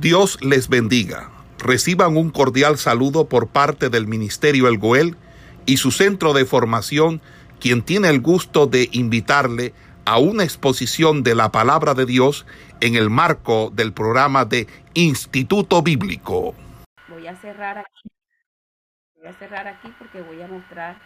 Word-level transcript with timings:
Dios 0.00 0.38
les 0.42 0.68
bendiga. 0.68 1.30
Reciban 1.58 2.18
un 2.18 2.28
cordial 2.28 2.76
saludo 2.76 3.30
por 3.30 3.48
parte 3.48 3.88
del 3.88 4.06
Ministerio 4.06 4.68
El 4.68 4.76
Goel 4.76 5.16
y 5.64 5.78
su 5.78 5.90
centro 5.90 6.34
de 6.34 6.44
formación, 6.44 7.22
quien 7.60 7.80
tiene 7.80 8.10
el 8.10 8.20
gusto 8.20 8.66
de 8.66 8.90
invitarle 8.92 9.72
a 10.04 10.18
una 10.18 10.44
exposición 10.44 11.22
de 11.22 11.34
la 11.34 11.50
palabra 11.50 11.94
de 11.94 12.04
Dios 12.04 12.44
en 12.82 12.94
el 12.94 13.08
marco 13.08 13.70
del 13.72 13.94
programa 13.94 14.44
de 14.44 14.66
Instituto 14.92 15.80
Bíblico. 15.80 16.54
Voy 17.08 17.26
a 17.26 17.34
cerrar 17.34 17.78
aquí. 17.78 18.10
Voy 19.16 19.28
a 19.28 19.32
cerrar 19.32 19.66
aquí 19.66 19.88
porque 19.98 20.20
voy 20.20 20.42
a 20.42 20.46
mostrar 20.46 21.00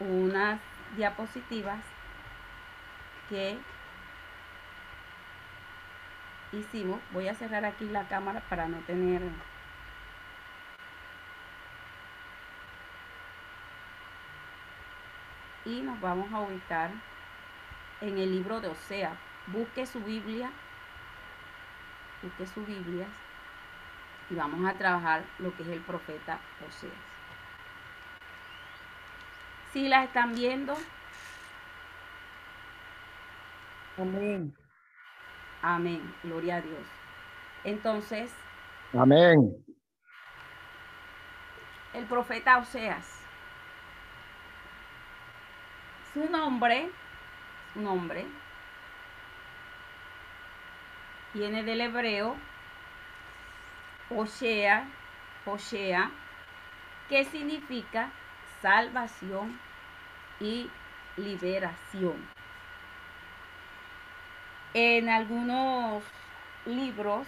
unas 0.00 0.60
diapositivas 0.96 1.78
que 3.28 3.56
hicimos. 6.52 7.00
Voy 7.12 7.28
a 7.28 7.34
cerrar 7.34 7.64
aquí 7.64 7.86
la 7.86 8.08
cámara 8.08 8.40
para 8.48 8.68
no 8.68 8.78
tener 8.80 9.22
y 15.64 15.82
nos 15.82 16.00
vamos 16.00 16.32
a 16.32 16.40
ubicar 16.40 16.90
en 18.00 18.18
el 18.18 18.30
libro 18.30 18.60
de 18.60 18.68
Osea. 18.68 19.16
Busque 19.46 19.86
su 19.86 20.00
Biblia, 20.00 20.50
busque 22.22 22.46
su 22.46 22.64
Biblia 22.64 23.06
y 24.28 24.34
vamos 24.34 24.68
a 24.68 24.74
trabajar 24.74 25.24
lo 25.38 25.54
que 25.56 25.62
es 25.62 25.68
el 25.68 25.80
profeta 25.80 26.38
Oseas. 26.66 26.92
Si 29.72 29.88
la 29.88 30.04
están 30.04 30.34
viendo. 30.34 30.76
Amén. 33.98 34.59
Amén. 35.62 36.02
Gloria 36.22 36.56
a 36.56 36.60
Dios. 36.60 36.86
Entonces. 37.64 38.32
Amén. 38.92 39.38
El 41.92 42.04
profeta 42.06 42.58
Oseas 42.58 43.20
su 46.12 46.28
nombre, 46.28 46.90
su 47.72 47.80
nombre, 47.80 48.26
viene 51.32 51.62
del 51.62 51.80
hebreo 51.82 52.36
Oshea, 54.10 54.88
Oshea, 55.46 56.10
que 57.08 57.24
significa 57.24 58.10
salvación 58.60 59.58
y 60.40 60.68
liberación. 61.16 62.39
En 64.74 65.08
algunos 65.08 66.04
libros 66.64 67.26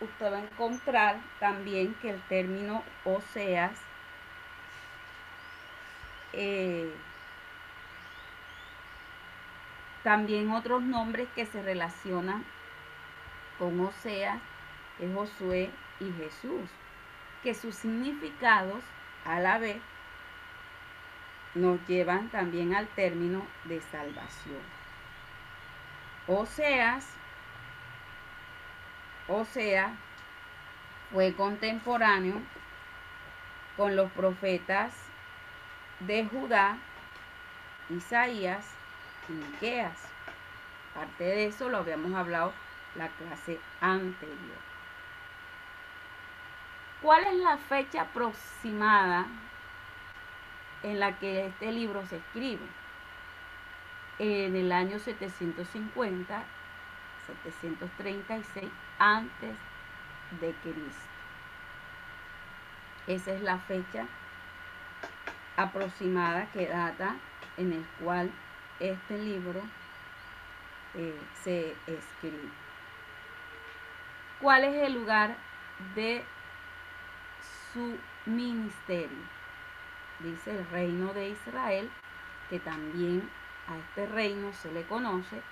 usted 0.00 0.32
va 0.32 0.36
a 0.36 0.40
encontrar 0.40 1.20
también 1.40 1.94
que 1.94 2.10
el 2.10 2.20
término 2.22 2.84
Oseas 3.04 3.78
eh, 6.32 6.92
también 10.04 10.50
otros 10.50 10.82
nombres 10.82 11.28
que 11.34 11.46
se 11.46 11.62
relacionan 11.62 12.44
con 13.58 13.80
Oseas 13.80 14.40
es 14.98 15.14
Josué 15.14 15.70
y 15.98 16.12
Jesús, 16.12 16.68
que 17.42 17.54
sus 17.54 17.74
significados 17.74 18.84
a 19.24 19.40
la 19.40 19.58
vez 19.58 19.80
nos 21.54 21.80
llevan 21.88 22.28
también 22.28 22.74
al 22.74 22.86
término 22.88 23.46
de 23.64 23.80
salvación. 23.80 24.83
Oseas, 26.26 27.06
Osea 29.28 29.94
fue 31.12 31.34
contemporáneo 31.34 32.40
con 33.76 33.94
los 33.94 34.10
profetas 34.12 34.94
de 36.00 36.24
Judá, 36.24 36.78
Isaías 37.90 38.66
Miqueas. 39.28 39.98
Parte 40.94 41.24
de 41.24 41.46
eso 41.46 41.68
lo 41.68 41.78
habíamos 41.78 42.14
hablado 42.14 42.52
la 42.94 43.08
clase 43.08 43.60
anterior. 43.80 44.58
¿Cuál 47.02 47.24
es 47.24 47.34
la 47.34 47.58
fecha 47.58 48.02
aproximada 48.02 49.26
en 50.82 51.00
la 51.00 51.18
que 51.18 51.46
este 51.46 51.70
libro 51.70 52.06
se 52.06 52.16
escribe? 52.16 52.66
En 54.18 54.54
el 54.54 54.70
año 54.70 54.98
750, 54.98 56.44
736 57.26 58.70
antes 58.98 59.56
de 60.40 60.52
Cristo. 60.62 61.08
Esa 63.06 63.32
es 63.32 63.42
la 63.42 63.58
fecha 63.58 64.06
aproximada 65.56 66.50
que 66.52 66.66
data 66.66 67.16
en 67.56 67.72
el 67.72 67.84
cual 68.00 68.30
este 68.80 69.18
libro 69.18 69.60
eh, 70.94 71.18
se 71.42 71.74
escribe. 71.86 72.50
¿Cuál 74.40 74.64
es 74.64 74.74
el 74.86 74.94
lugar 74.94 75.36
de 75.94 76.24
su 77.72 77.98
ministerio? 78.26 79.34
Dice 80.20 80.52
el 80.52 80.68
reino 80.70 81.12
de 81.12 81.30
Israel, 81.30 81.90
que 82.48 82.58
también 82.60 83.28
a 83.68 83.76
este 83.76 84.06
reino 84.06 84.52
se 84.52 84.70
le 84.72 84.84
conoce 84.84 85.42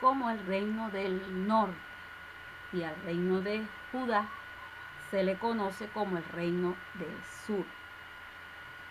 como 0.00 0.30
el 0.30 0.44
reino 0.46 0.90
del 0.90 1.46
norte 1.46 1.76
y 2.72 2.82
al 2.82 2.94
reino 3.02 3.40
de 3.40 3.66
Judá 3.92 4.28
se 5.10 5.22
le 5.22 5.36
conoce 5.36 5.88
como 5.88 6.18
el 6.18 6.24
reino 6.24 6.76
del 6.94 7.16
sur. 7.46 7.64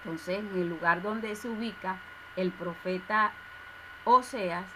Entonces, 0.04 0.40
en 0.40 0.56
el 0.56 0.70
lugar 0.70 1.02
donde 1.02 1.36
se 1.36 1.50
ubica 1.50 1.98
el 2.36 2.52
profeta 2.52 3.32
Oseas 4.04 4.68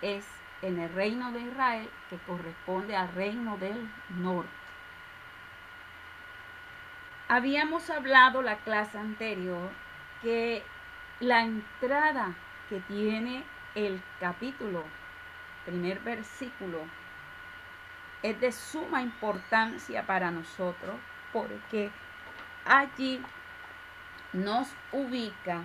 es 0.00 0.26
en 0.62 0.78
el 0.78 0.92
reino 0.92 1.32
de 1.32 1.40
Israel 1.40 1.90
que 2.08 2.18
corresponde 2.18 2.96
al 2.96 3.12
reino 3.14 3.56
del 3.58 3.90
norte. 4.10 4.50
Habíamos 7.28 7.88
hablado 7.90 8.42
la 8.42 8.56
clase 8.56 8.98
anterior 8.98 9.70
que 10.20 10.62
la 11.20 11.42
entrada 11.42 12.34
que 12.72 12.80
tiene 12.80 13.44
el 13.74 14.02
capítulo, 14.18 14.82
primer 15.66 16.00
versículo, 16.00 16.78
es 18.22 18.40
de 18.40 18.50
suma 18.50 19.02
importancia 19.02 20.06
para 20.06 20.30
nosotros 20.30 20.96
porque 21.34 21.90
allí 22.64 23.22
nos 24.32 24.74
ubica 24.90 25.64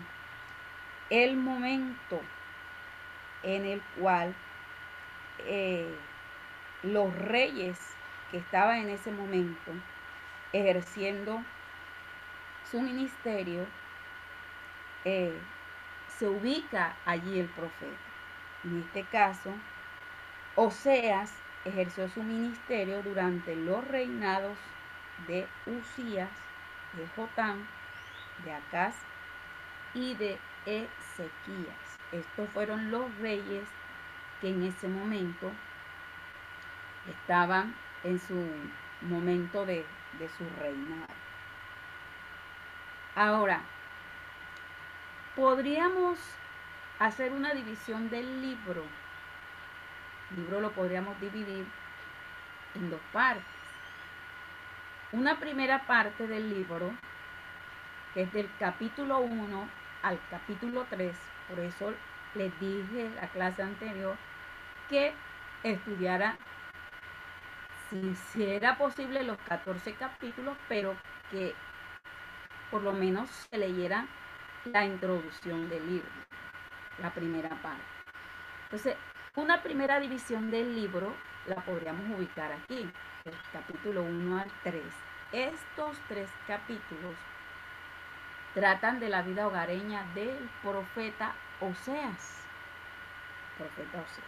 el 1.09 1.37
momento 1.37 2.19
en 3.41 3.65
el 3.65 3.81
cual 3.97 4.35
eh, 5.45 5.97
los 6.83 7.17
reyes 7.19 7.79
que 8.31 8.39
estaban 8.39 8.79
en 8.79 8.89
ese 8.89 9.11
momento 9.11 9.71
ejerciendo 10.51 11.41
su 12.69 12.81
ministerio, 12.81 13.65
eh, 15.05 15.39
se 16.17 16.27
ubica 16.27 16.95
allí 17.05 17.39
el 17.39 17.47
profeta. 17.47 17.97
En 18.63 18.79
este 18.79 19.03
caso, 19.05 19.53
Oseas 20.55 21.33
ejerció 21.65 22.09
su 22.09 22.23
ministerio 22.23 23.03
durante 23.03 23.55
los 23.55 23.87
reinados 23.87 24.57
de 25.27 25.47
Usías, 25.65 26.29
de 26.93 27.07
Jotán, 27.15 27.67
de 28.43 28.53
Acaz 28.53 28.95
y 29.93 30.15
de 30.15 30.39
Ezequías. 30.65 31.97
Estos 32.11 32.49
fueron 32.49 32.89
los 32.91 33.15
reyes 33.19 33.67
que 34.41 34.49
en 34.49 34.63
ese 34.63 34.87
momento 34.87 35.51
estaban 37.07 37.75
en 38.03 38.19
su 38.19 38.35
momento 39.01 39.65
de, 39.65 39.85
su 40.37 40.43
reinado. 40.59 41.07
Ahora, 43.15 43.61
podríamos 45.37 46.17
hacer 46.97 47.31
una 47.31 47.53
división 47.53 48.09
del 48.09 48.41
libro. 48.41 48.83
El 50.31 50.37
libro 50.37 50.59
lo 50.59 50.71
podríamos 50.71 51.17
dividir 51.21 51.63
en 52.73 52.89
dos 52.89 52.99
partes. 53.13 53.45
Una 55.11 55.39
primera 55.39 55.85
parte 55.85 56.27
del 56.27 56.49
libro, 56.49 56.91
que 58.15 58.23
es 58.23 58.33
del 58.33 58.49
capítulo 58.57 59.19
1 59.19 59.69
al 60.01 60.19
capítulo 60.31 60.87
3, 60.89 61.15
por 61.49 61.59
eso 61.59 61.93
les 62.33 62.59
dije 62.59 63.11
la 63.21 63.27
clase 63.27 63.61
anterior 63.61 64.17
que 64.89 65.13
estudiara 65.61 66.35
si, 67.89 68.43
era 68.43 68.77
posible 68.77 69.23
los 69.23 69.37
14 69.47 69.93
capítulos, 69.93 70.57
pero 70.67 70.95
que 71.29 71.53
por 72.71 72.81
lo 72.81 72.91
menos 72.91 73.29
se 73.29 73.57
leyera 73.59 74.07
la 74.67 74.85
introducción 74.85 75.69
del 75.69 75.85
libro, 75.87 76.09
la 77.01 77.11
primera 77.11 77.49
parte. 77.61 77.83
Entonces, 78.63 78.95
Una 79.37 79.61
primera 79.61 79.99
división 79.99 80.49
del 80.49 80.73
libro 80.73 81.13
la 81.45 81.57
podríamos 81.57 82.09
ubicar 82.17 82.51
aquí, 82.51 82.89
el 83.23 83.33
capítulo 83.53 84.01
1 84.01 84.39
al 84.39 84.51
3. 84.63 84.81
Estos 85.31 85.95
tres 86.07 86.27
capítulos 86.47 87.15
tratan 88.55 88.99
de 88.99 89.09
la 89.09 89.21
vida 89.21 89.45
hogareña 89.45 90.05
del 90.15 90.49
profeta 90.63 91.35
Oseas. 91.59 92.47
Profeta 93.59 93.99
Oseas. 93.99 94.27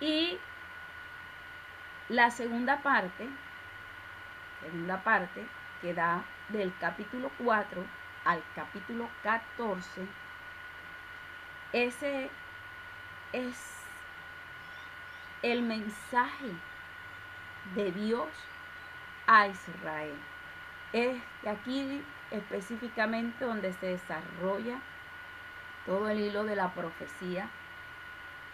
Y 0.00 0.38
la 2.08 2.30
segunda 2.30 2.80
parte, 2.82 3.28
segunda 4.62 5.04
parte, 5.04 5.46
que 5.82 5.92
da 5.92 6.24
del 6.48 6.72
capítulo 6.78 7.30
4 7.36 7.84
al 8.24 8.42
capítulo 8.54 9.08
14, 9.22 10.06
ese 11.72 12.30
es 13.32 13.56
el 15.42 15.62
mensaje 15.62 16.52
de 17.74 17.92
Dios 17.92 18.28
a 19.26 19.48
Israel. 19.48 20.14
Es 20.92 21.20
aquí 21.46 22.02
específicamente 22.30 23.44
donde 23.44 23.72
se 23.74 23.86
desarrolla 23.86 24.78
todo 25.84 26.08
el 26.08 26.20
hilo 26.20 26.44
de 26.44 26.56
la 26.56 26.72
profecía, 26.72 27.48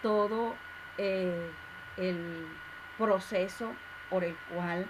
todo 0.01 0.55
eh, 0.97 1.51
el 1.97 2.47
proceso 2.97 3.73
por 4.09 4.23
el 4.23 4.35
cual 4.53 4.85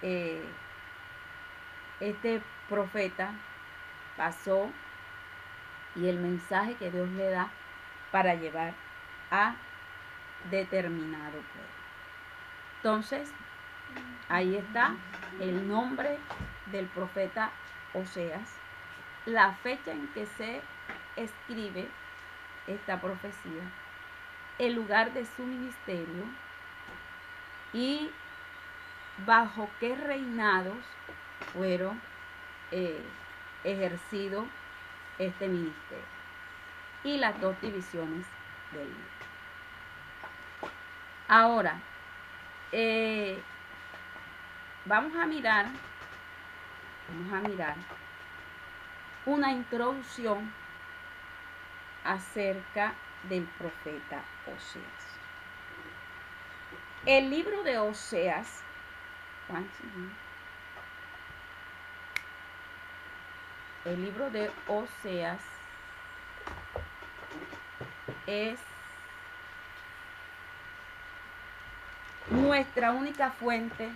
eh, 0.00 0.42
este 2.00 2.40
profeta 2.68 3.34
pasó 4.16 4.70
y 5.94 6.08
el 6.08 6.18
mensaje 6.18 6.74
que 6.74 6.90
Dios 6.90 7.08
le 7.10 7.30
da 7.30 7.50
para 8.10 8.34
llevar 8.34 8.74
a 9.30 9.54
determinado 10.50 11.32
pueblo. 11.32 11.72
Entonces, 12.76 13.32
ahí 14.28 14.56
está 14.56 14.94
el 15.40 15.68
nombre 15.68 16.18
del 16.66 16.86
profeta 16.86 17.50
Oseas, 17.94 18.56
la 19.26 19.52
fecha 19.52 19.92
en 19.92 20.08
que 20.08 20.26
se 20.26 20.60
escribe 21.16 21.88
esta 22.66 23.00
profecía, 23.00 23.62
el 24.58 24.74
lugar 24.74 25.12
de 25.12 25.24
su 25.26 25.44
ministerio. 25.44 26.24
Y 27.72 28.10
bajo 29.26 29.68
qué 29.80 29.94
reinados 29.94 30.76
fueron 31.52 32.00
eh, 32.70 33.02
ejercido 33.64 34.46
este 35.18 35.48
ministerio 35.48 36.04
y 37.04 37.18
las 37.18 37.40
dos 37.40 37.60
divisiones 37.60 38.26
del 38.72 38.86
libro. 38.86 39.22
Ahora, 41.28 41.80
eh, 42.72 43.40
vamos 44.84 45.16
a 45.16 45.26
mirar, 45.26 45.66
vamos 47.08 47.32
a 47.32 47.48
mirar 47.48 47.74
una 49.26 49.52
introducción 49.52 50.52
acerca 52.04 52.94
del 53.28 53.44
profeta 53.44 54.22
Oseas. 54.46 55.12
El 57.06 57.30
libro 57.30 57.62
de 57.62 57.78
Oseas, 57.78 58.62
el 63.84 64.02
libro 64.02 64.30
de 64.30 64.50
Oseas 64.68 65.40
es 68.26 68.58
nuestra 72.30 72.92
única 72.92 73.30
fuente 73.30 73.90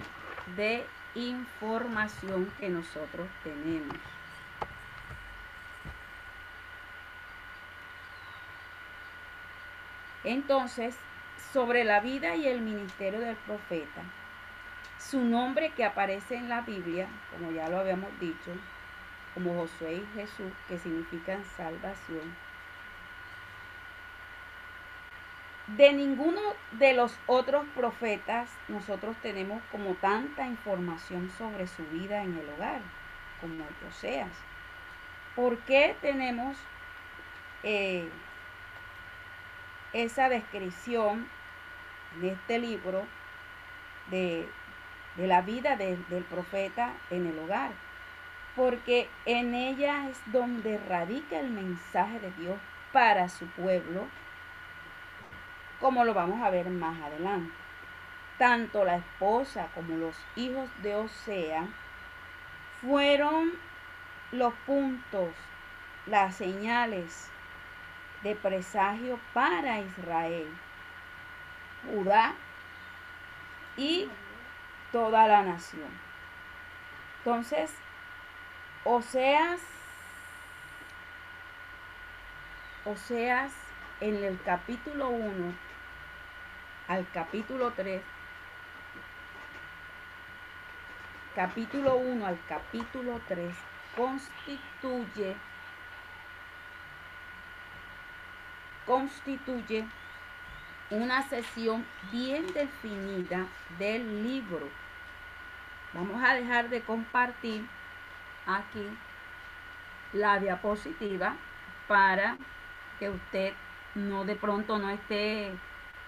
de 0.57 0.85
información 1.15 2.53
que 2.59 2.69
nosotros 2.69 3.29
tenemos. 3.45 3.97
Entonces, 10.25 10.97
sobre 11.53 11.85
la 11.85 12.01
vida 12.01 12.35
y 12.35 12.49
el 12.49 12.61
ministerio 12.61 13.21
del 13.21 13.37
profeta, 13.37 14.03
su 14.99 15.21
nombre 15.21 15.71
que 15.71 15.85
aparece 15.85 16.35
en 16.35 16.49
la 16.49 16.63
Biblia, 16.63 17.07
como 17.31 17.53
ya 17.53 17.69
lo 17.69 17.79
habíamos 17.79 18.11
dicho, 18.19 18.51
como 19.37 19.55
Josué 19.55 19.97
y 19.97 20.19
Jesús, 20.19 20.51
que 20.67 20.79
significan 20.79 21.45
salvación, 21.59 22.35
de 25.67 25.93
ninguno 25.93 26.41
de 26.73 26.95
los 26.95 27.15
otros 27.27 27.67
profetas 27.75 28.49
nosotros 28.69 29.15
tenemos 29.21 29.63
como 29.71 29.95
tanta 29.97 30.47
información 30.47 31.31
sobre 31.37 31.67
su 31.67 31.85
vida 31.89 32.23
en 32.23 32.39
el 32.39 32.49
hogar 32.49 32.81
como 33.43 33.63
Oseas. 33.87 34.31
¿Por 35.35 35.59
qué 35.59 35.95
tenemos 36.01 36.57
eh, 37.63 38.09
esa 39.93 40.31
descripción 40.31 41.29
en 42.17 42.31
este 42.31 42.59
libro 42.59 43.05
de, 44.11 44.49
la 45.19 45.43
vida 45.43 45.77
del 45.77 46.25
profeta 46.31 46.95
en 47.11 47.27
el 47.27 47.39
hogar? 47.39 47.86
Porque 48.57 49.09
en 49.27 49.55
ella 49.55 50.09
es 50.09 50.19
donde 50.33 50.79
radica 50.79 51.39
el 51.39 51.51
mensaje 51.51 52.19
de 52.19 52.31
Dios 52.33 52.59
para 52.93 53.29
su 53.29 53.47
pueblo 53.49 54.07
como 55.81 56.05
lo 56.05 56.15
vamos 56.15 56.43
a 56.43 56.51
ver 56.51 56.69
más 56.71 57.01
adelante. 57.01 57.53
Tanto 58.39 58.85
la 58.85 58.97
esposa 58.97 59.69
como 59.75 59.97
los 59.97 60.17
hijos 60.37 60.71
de 60.83 60.95
Osea 60.95 61.67
fueron 62.81 63.53
los 64.33 64.53
puntos, 64.67 65.31
las 66.07 66.37
señales 66.37 67.31
de 68.23 68.35
presagio 68.35 69.19
para 69.33 69.81
Israel, 69.81 70.49
Judá 71.85 72.35
y 73.77 74.09
toda 74.93 75.29
la 75.29 75.43
nación. 75.43 75.89
Entonces, 77.19 77.73
Oseas, 78.89 79.61
Oseas 82.85 83.53
en 84.01 84.23
el 84.23 84.41
capítulo 84.45 85.09
1 85.09 85.53
al 86.87 87.11
capítulo 87.11 87.73
3, 87.73 88.01
capítulo 91.35 91.97
1 91.97 92.27
al 92.27 92.39
capítulo 92.49 93.21
3 93.27 93.53
constituye 93.97 95.35
constituye 98.87 99.85
una 100.91 101.29
sesión 101.29 101.85
bien 102.13 102.47
definida 102.55 103.49
del 103.81 104.23
libro. 104.23 104.69
Vamos 105.93 106.23
a 106.23 106.35
dejar 106.35 106.69
de 106.69 106.83
compartir 106.83 107.67
aquí 108.47 108.87
la 110.13 110.39
diapositiva 110.39 111.37
para 111.89 112.37
que 112.99 113.11
usted 113.11 113.53
no 113.95 114.25
de 114.25 114.37
pronto 114.37 114.79
no 114.79 114.91
esté 114.91 115.53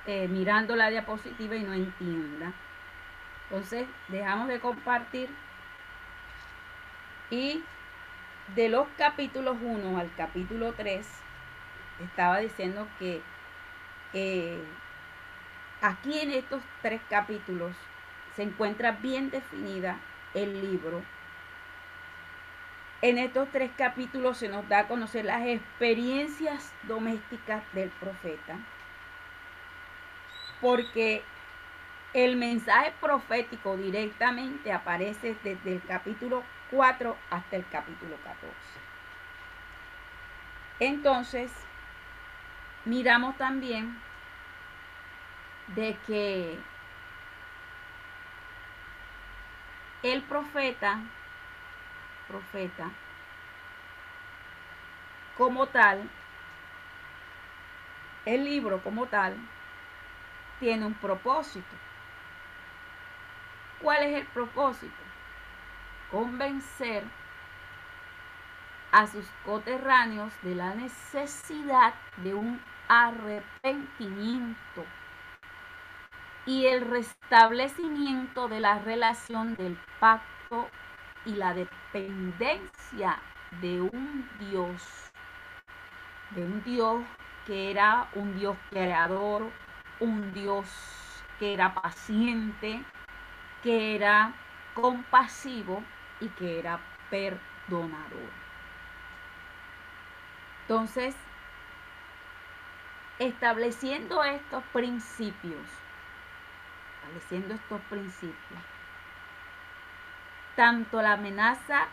eh, 0.07 0.29
mirando 0.29 0.77
la 0.77 0.89
diapositiva 0.91 1.57
y 1.57 1.63
no 1.63 1.73
entienda. 1.73 2.53
Entonces, 3.51 3.87
dejamos 4.09 4.49
de 4.49 4.61
compartir 4.61 5.29
y 7.31 7.63
de 8.55 8.69
los 8.69 8.89
capítulos 8.97 9.57
1 9.61 9.99
al 9.99 10.11
capítulo 10.17 10.73
3, 10.73 11.07
estaba 12.01 12.39
diciendo 12.39 12.89
que 12.99 13.21
eh, 14.15 14.63
aquí 15.83 16.19
en 16.21 16.33
estos 16.33 16.63
tres 16.81 17.01
capítulos 17.11 17.75
se 18.35 18.43
encuentra 18.43 18.93
bien 18.93 19.31
definida 19.31 19.99
el 20.35 20.61
libro. 20.61 21.03
En 23.01 23.19
estos 23.19 23.49
tres 23.53 23.71
capítulos 23.77 24.39
se 24.39 24.49
nos 24.49 24.69
da 24.69 24.81
a 24.81 24.89
conocer 24.89 25.25
las 25.25 25.47
experiencias 25.47 26.73
domésticas 26.83 27.63
del 27.73 27.91
profeta 27.91 28.59
porque 30.61 31.23
el 32.13 32.37
mensaje 32.37 32.93
profético 33.01 33.77
directamente 33.77 34.73
aparece 34.73 35.37
desde 35.45 35.75
el 35.75 35.83
capítulo 35.83 36.43
4 36.71 37.17
hasta 37.31 37.57
el 37.57 37.67
capítulo 37.69 38.17
14. 38.25 38.55
Entonces, 40.81 41.53
miramos 42.85 43.37
también 43.37 44.01
de 45.69 45.97
que 46.07 46.59
el 50.03 50.23
profeta, 50.23 51.01
profeta, 52.29 52.91
como 55.37 55.67
tal, 55.67 56.09
el 58.25 58.45
libro 58.45 58.83
como 58.83 59.07
tal 59.07 59.37
tiene 60.61 60.85
un 60.85 60.95
propósito. 60.95 61.75
¿Cuál 63.81 64.03
es 64.03 64.17
el 64.21 64.27
propósito? 64.27 65.03
Convencer 66.11 67.05
a 68.91 69.07
sus 69.07 69.27
coterráneos 69.45 70.33
de 70.43 70.55
la 70.55 70.75
necesidad 70.75 71.95
de 72.19 72.35
un 72.35 72.61
arrepentimiento 72.89 74.85
y 76.47 76.67
el 76.67 76.81
restablecimiento 76.81 78.49
de 78.49 78.61
la 78.61 78.79
relación 78.79 79.55
del 79.57 79.79
pacto 80.01 80.69
y 81.25 81.35
la 81.35 81.55
dependencia 81.55 83.19
de 83.61 83.81
un 83.81 84.29
Dios, 84.39 84.83
de 86.31 86.45
un 86.45 86.63
Dios 86.63 87.05
que 87.47 87.71
era 87.71 88.09
un 88.15 88.39
Dios 88.39 88.57
creador, 88.71 89.51
un 90.01 90.33
Dios 90.35 90.69
que 91.39 91.55
era 91.55 91.75
paciente, 91.75 92.83
que 93.63 93.95
era 93.95 94.33
compasivo 94.75 95.83
y 96.21 96.29
que 96.29 96.59
era 96.59 96.79
perdonador. 97.11 98.31
Entonces, 100.63 101.15
estableciendo 103.19 104.23
estos 104.23 104.63
principios, 104.73 105.67
estableciendo 106.97 107.55
estos 107.55 107.81
principios, 107.83 108.78
tanto 110.59 111.01
la 111.01 111.13
amenaza 111.13 111.87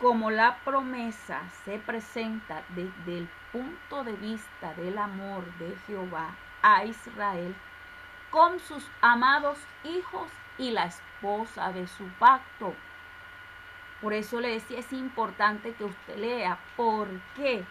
como 0.00 0.32
la 0.32 0.56
promesa 0.64 1.40
se 1.64 1.78
presenta 1.78 2.64
desde 2.70 3.18
el 3.18 3.28
punto 3.52 4.02
de 4.02 4.14
vista 4.14 4.74
del 4.74 4.98
amor 4.98 5.44
de 5.58 5.76
Jehová 5.86 6.34
a 6.62 6.84
Israel 6.84 7.54
con 8.30 8.58
sus 8.58 8.84
amados 9.00 9.56
hijos 9.84 10.26
y 10.58 10.72
la 10.72 10.86
esposa 10.86 11.70
de 11.70 11.86
su 11.86 12.08
pacto. 12.18 12.74
Por 14.00 14.14
eso 14.14 14.40
le 14.40 14.48
decía, 14.48 14.80
es 14.80 14.92
importante 14.92 15.74
que 15.74 15.84
usted 15.84 16.16
lea. 16.16 16.58
¿Por 16.76 17.06
qué? 17.36 17.64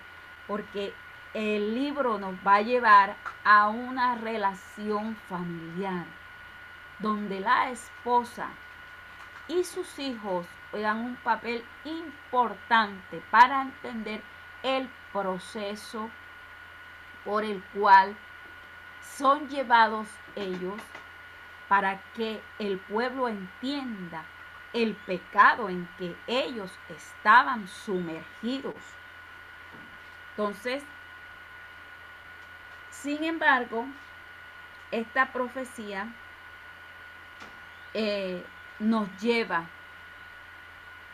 Porque 0.48 0.94
el 1.34 1.76
libro 1.76 2.18
nos 2.20 2.36
va 2.36 2.56
a 2.56 2.62
llevar 2.62 3.18
a 3.44 3.68
una 3.68 4.16
relación 4.16 5.18
familiar, 5.28 6.06
donde 7.00 7.42
la 7.42 7.70
esposa 7.70 8.48
y 9.48 9.64
sus 9.64 10.00
hijos 10.00 10.46
juegan 10.72 11.00
un 11.00 11.16
papel 11.18 11.64
importante 11.84 13.22
para 13.30 13.62
entender 13.62 14.22
el 14.64 14.90
proceso 15.12 16.10
por 17.26 17.44
el 17.44 17.64
cual 17.74 18.16
son 19.02 19.48
llevados 19.50 20.08
ellos 20.36 20.82
para 21.68 22.02
que 22.14 22.42
el 22.60 22.80
pueblo 22.80 23.28
entienda 23.28 24.26
el 24.74 24.96
pecado 24.96 25.70
en 25.70 25.88
que 25.98 26.16
ellos 26.28 26.72
estaban 26.90 27.68
sumergidos. 27.68 28.76
Entonces, 30.32 30.84
sin 32.90 33.24
embargo, 33.24 33.86
esta 34.92 35.32
profecía 35.32 36.08
eh, 37.94 38.44
nos 38.80 39.10
lleva 39.22 39.66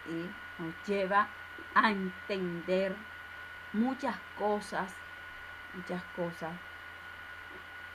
y 0.06 0.62
nos 0.62 0.74
lleva 0.88 1.28
a 1.76 1.92
entender 1.92 2.96
muchas 3.74 4.16
cosas, 4.38 4.94
muchas 5.74 6.02
cosas 6.16 6.52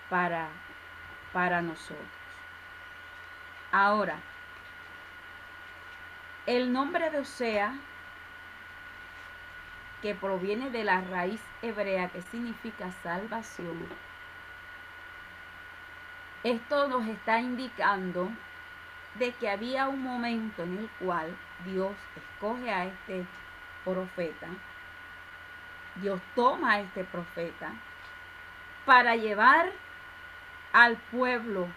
para, 0.09 0.49
para 1.33 1.61
nosotros. 1.63 2.07
Ahora, 3.73 4.17
el 6.47 6.73
nombre 6.73 7.11
de 7.11 7.19
Osea, 7.19 7.75
que 10.03 10.15
proviene 10.15 10.71
de 10.71 10.85
la 10.85 11.01
raíz 11.01 11.41
hebrea 11.63 12.09
que 12.11 12.23
significa 12.23 12.93
salvación, 13.03 13.89
esto 16.45 16.89
nos 16.89 17.07
está 17.07 17.41
indicando 17.41 18.31
de 19.15 19.33
que 19.33 19.49
había 19.49 19.89
un 19.89 20.03
momento 20.03 20.63
en 20.63 20.79
el 20.79 20.91
cual 20.99 21.37
Dios 21.65 21.95
escoge 22.17 22.73
a 22.73 22.87
este 22.87 23.27
profeta, 23.85 24.49
Dios 25.97 26.21
toma 26.35 26.73
a 26.73 26.81
este 26.81 27.05
profeta 27.05 27.73
para 28.85 29.15
llevar 29.17 29.71
al 30.73 30.97
pueblo 30.97 31.69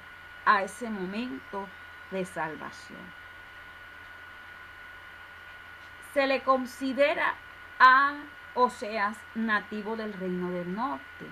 a 0.46 0.64
ese 0.64 0.90
momento 0.90 1.68
de 2.10 2.26
salvación. 2.26 3.00
Se 6.14 6.26
le 6.26 6.42
considera 6.42 7.36
a 7.80 8.16
Oseas 8.56 9.18
nativo 9.36 9.96
del 9.96 10.14
reino 10.14 10.50
del 10.50 10.74
norte. 10.74 11.26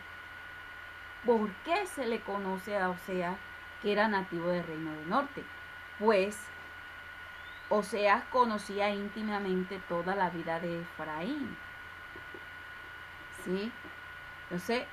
¿Por 1.25 1.49
qué 1.63 1.87
se 1.87 2.05
le 2.05 2.19
conoce 2.19 2.77
a 2.77 2.89
Oseas 2.89 3.37
que 3.81 3.93
era 3.93 4.07
nativo 4.07 4.49
del 4.49 4.63
reino 4.63 4.91
del 4.91 5.09
norte? 5.09 5.43
Pues 5.99 6.37
Oseas 7.69 8.23
conocía 8.25 8.89
íntimamente 8.91 9.79
toda 9.89 10.15
la 10.15 10.29
vida 10.29 10.59
de 10.59 10.81
Efraín. 10.81 11.57
¿Sí? 13.43 13.71
Entonces, 14.43 14.85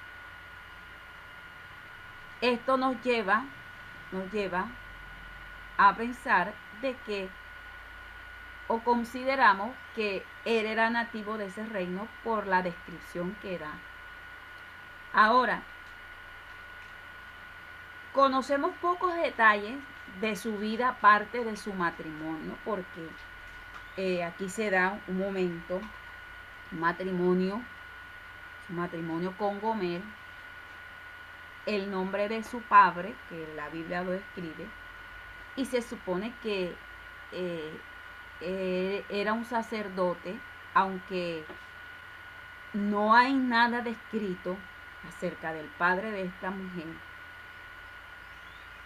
esto 2.40 2.76
nos 2.76 3.00
lleva, 3.02 3.44
nos 4.10 4.30
lleva 4.32 4.66
a 5.76 5.94
pensar 5.94 6.54
de 6.80 6.96
que 7.06 7.28
o 8.68 8.78
consideramos 8.80 9.74
que 9.94 10.24
él 10.44 10.66
era 10.66 10.88
nativo 10.88 11.36
de 11.36 11.46
ese 11.46 11.64
reino 11.66 12.08
por 12.24 12.46
la 12.46 12.62
descripción 12.62 13.36
que 13.42 13.58
da. 13.58 13.72
Ahora, 15.12 15.62
conocemos 18.14 18.74
pocos 18.80 19.14
detalles 19.14 19.76
de 20.20 20.36
su 20.36 20.58
vida 20.58 20.90
aparte 20.90 21.44
de 21.44 21.56
su 21.56 21.72
matrimonio, 21.72 22.56
porque 22.64 23.08
eh, 23.96 24.24
aquí 24.24 24.48
se 24.48 24.70
da 24.70 25.00
un 25.08 25.18
momento, 25.18 25.80
matrimonio, 26.70 27.62
su 28.66 28.72
matrimonio 28.74 29.34
con 29.36 29.60
Gomer, 29.60 30.02
el 31.66 31.90
nombre 31.90 32.28
de 32.28 32.42
su 32.42 32.60
padre, 32.62 33.14
que 33.28 33.52
la 33.54 33.68
Biblia 33.68 34.02
lo 34.02 34.12
escribe, 34.12 34.66
y 35.56 35.66
se 35.66 35.82
supone 35.82 36.32
que 36.42 36.74
eh, 37.32 39.04
era 39.08 39.32
un 39.32 39.44
sacerdote, 39.44 40.38
aunque 40.74 41.44
no 42.72 43.14
hay 43.14 43.34
nada 43.34 43.82
descrito 43.82 44.56
acerca 45.08 45.52
del 45.52 45.66
padre 45.66 46.10
de 46.10 46.22
esta 46.24 46.50
mujer 46.50 47.11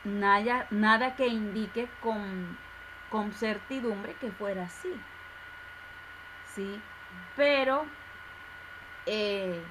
nada, 0.06 0.66
nada 0.70 1.16
que 1.16 1.26
indique 1.26 1.88
con, 2.00 2.56
con 3.10 3.32
certidumbre 3.32 4.14
que 4.14 4.30
fuera 4.30 4.64
así. 4.64 4.92
¿Sí? 6.54 6.80
Pero 7.34 7.84
eh, 9.04 9.62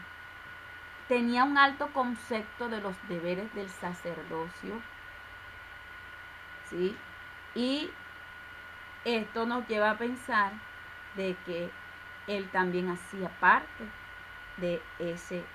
tenía 1.07 1.43
un 1.45 1.57
alto 1.57 1.91
concepto 1.93 2.69
de 2.69 2.81
los 2.81 2.95
deberes 3.07 3.53
del 3.55 3.69
sacerdocio. 3.69 4.81
¿Sí? 6.69 6.95
Y 7.55 7.89
esto 9.05 9.45
nos 9.45 9.67
lleva 9.67 9.91
a 9.91 9.97
pensar 9.97 10.51
de 11.15 11.35
que 11.45 11.71
él 12.27 12.49
también 12.49 12.89
hacía 12.89 13.29
parte 13.39 13.85
de 14.57 14.81
ese, 14.99 15.45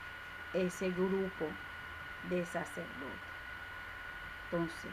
ese 0.54 0.90
grupo 0.90 1.46
de 2.30 2.46
sacerdotes. 2.46 3.29
Entonces, 4.52 4.90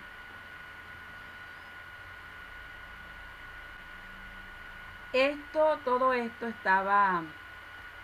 esto, 5.13 5.79
todo 5.83 6.13
esto 6.13 6.45
estaba, 6.45 7.23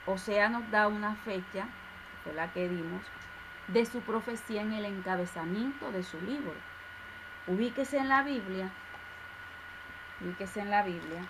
o 0.07 0.17
sea, 0.17 0.50
nos 0.50 0.69
da 0.72 0.88
una 0.88 1.15
fecha, 1.17 1.67
fue 2.24 2.33
la 2.33 2.51
que 2.51 2.67
dimos, 2.67 3.03
de 3.67 3.86
su 3.86 4.01
profecía 4.01 4.62
en 4.62 4.74
el 4.74 4.86
encabezamiento 4.86 5.91
de 5.91 6.01
su 6.01 6.19
libro. 6.22 6.55
Ubíquese 7.45 7.98
en 7.98 8.10
la 8.10 8.24
Biblia, 8.24 8.72
ubíquese 10.22 10.62
en 10.62 10.72
la 10.72 10.81
Biblia, 10.81 11.22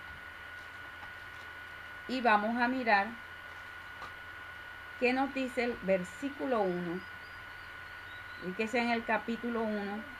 y 2.08 2.22
vamos 2.22 2.56
a 2.62 2.68
mirar 2.68 3.08
qué 5.00 5.12
nos 5.12 5.34
dice 5.34 5.64
el 5.64 5.76
versículo 5.82 6.60
1, 6.60 7.00
ubíquese 8.44 8.78
en 8.78 8.90
el 8.90 9.04
capítulo 9.04 9.62
1, 9.62 10.14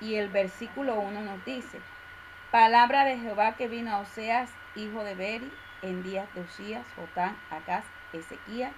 Y 0.00 0.16
el 0.16 0.30
versículo 0.30 0.96
1 0.96 1.20
nos 1.20 1.44
dice, 1.44 1.80
palabra 2.50 3.04
de 3.04 3.18
Jehová 3.18 3.54
que 3.54 3.68
vino 3.68 3.92
a 3.92 3.98
Oseas, 3.98 4.50
hijo 4.74 5.04
de 5.04 5.14
Beri, 5.14 5.52
en 5.82 6.02
días 6.02 6.26
de 6.34 6.40
Osías, 6.40 6.84
Jotán, 6.96 7.36
Acaz 7.50 7.84
Ezequías, 8.12 8.72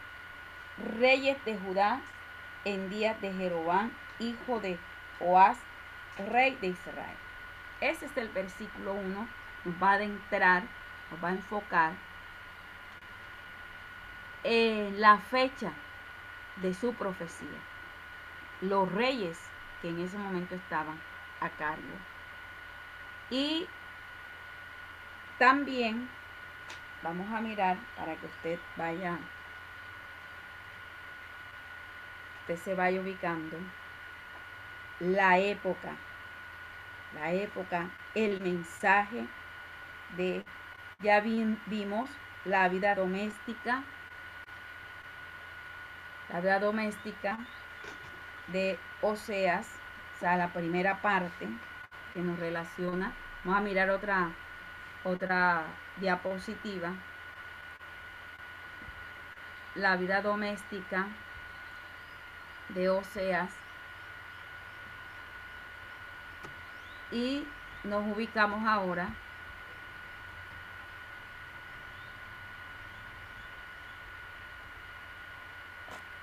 reyes 0.98 1.42
de 1.46 1.56
Judá 1.56 2.00
en 2.66 2.90
días 2.90 3.18
de 3.22 3.32
Jeroboam, 3.32 3.90
hijo 4.18 4.60
de 4.60 4.78
Joás, 5.18 5.56
rey 6.30 6.58
de 6.60 6.68
Israel. 6.68 7.16
Ese 7.80 8.04
es 8.04 8.16
el 8.18 8.28
versículo 8.28 8.92
1, 8.92 9.28
nos 9.64 9.82
va 9.82 9.92
a 9.92 9.94
adentrar, 9.94 10.64
nos 11.10 11.24
va 11.24 11.28
a 11.28 11.32
enfocar 11.32 11.92
en 14.42 15.00
la 15.00 15.16
fecha 15.16 15.72
de 16.56 16.74
su 16.74 16.94
profecía, 16.94 17.58
los 18.60 18.90
reyes 18.92 19.38
que 19.82 19.88
en 19.88 20.00
ese 20.00 20.16
momento 20.18 20.54
estaban 20.54 21.00
a 21.40 21.48
cargo. 21.50 21.96
Y 23.30 23.66
también 25.38 26.08
vamos 27.02 27.30
a 27.32 27.40
mirar 27.40 27.76
para 27.96 28.16
que 28.16 28.26
usted 28.26 28.58
vaya, 28.76 29.18
usted 32.40 32.56
se 32.56 32.74
vaya 32.74 33.00
ubicando 33.00 33.58
la 35.00 35.38
época, 35.38 35.96
la 37.14 37.32
época, 37.32 37.90
el 38.14 38.40
mensaje 38.40 39.26
de, 40.16 40.44
ya 41.00 41.20
vimos 41.20 42.08
la 42.44 42.68
vida 42.68 42.94
doméstica, 42.94 43.82
la 46.34 46.40
vida 46.40 46.58
doméstica 46.58 47.38
de 48.48 48.76
Oseas, 49.02 49.70
o 50.16 50.18
sea, 50.18 50.36
la 50.36 50.48
primera 50.48 51.00
parte 51.00 51.46
que 52.12 52.18
nos 52.18 52.40
relaciona. 52.40 53.12
Vamos 53.44 53.60
a 53.60 53.62
mirar 53.62 53.90
otra, 53.90 54.30
otra 55.04 55.62
diapositiva. 55.98 56.92
La 59.76 59.96
vida 59.96 60.22
doméstica 60.22 61.06
de 62.70 62.90
Oseas. 62.90 63.52
Y 67.12 67.46
nos 67.84 68.04
ubicamos 68.12 68.66
ahora 68.66 69.14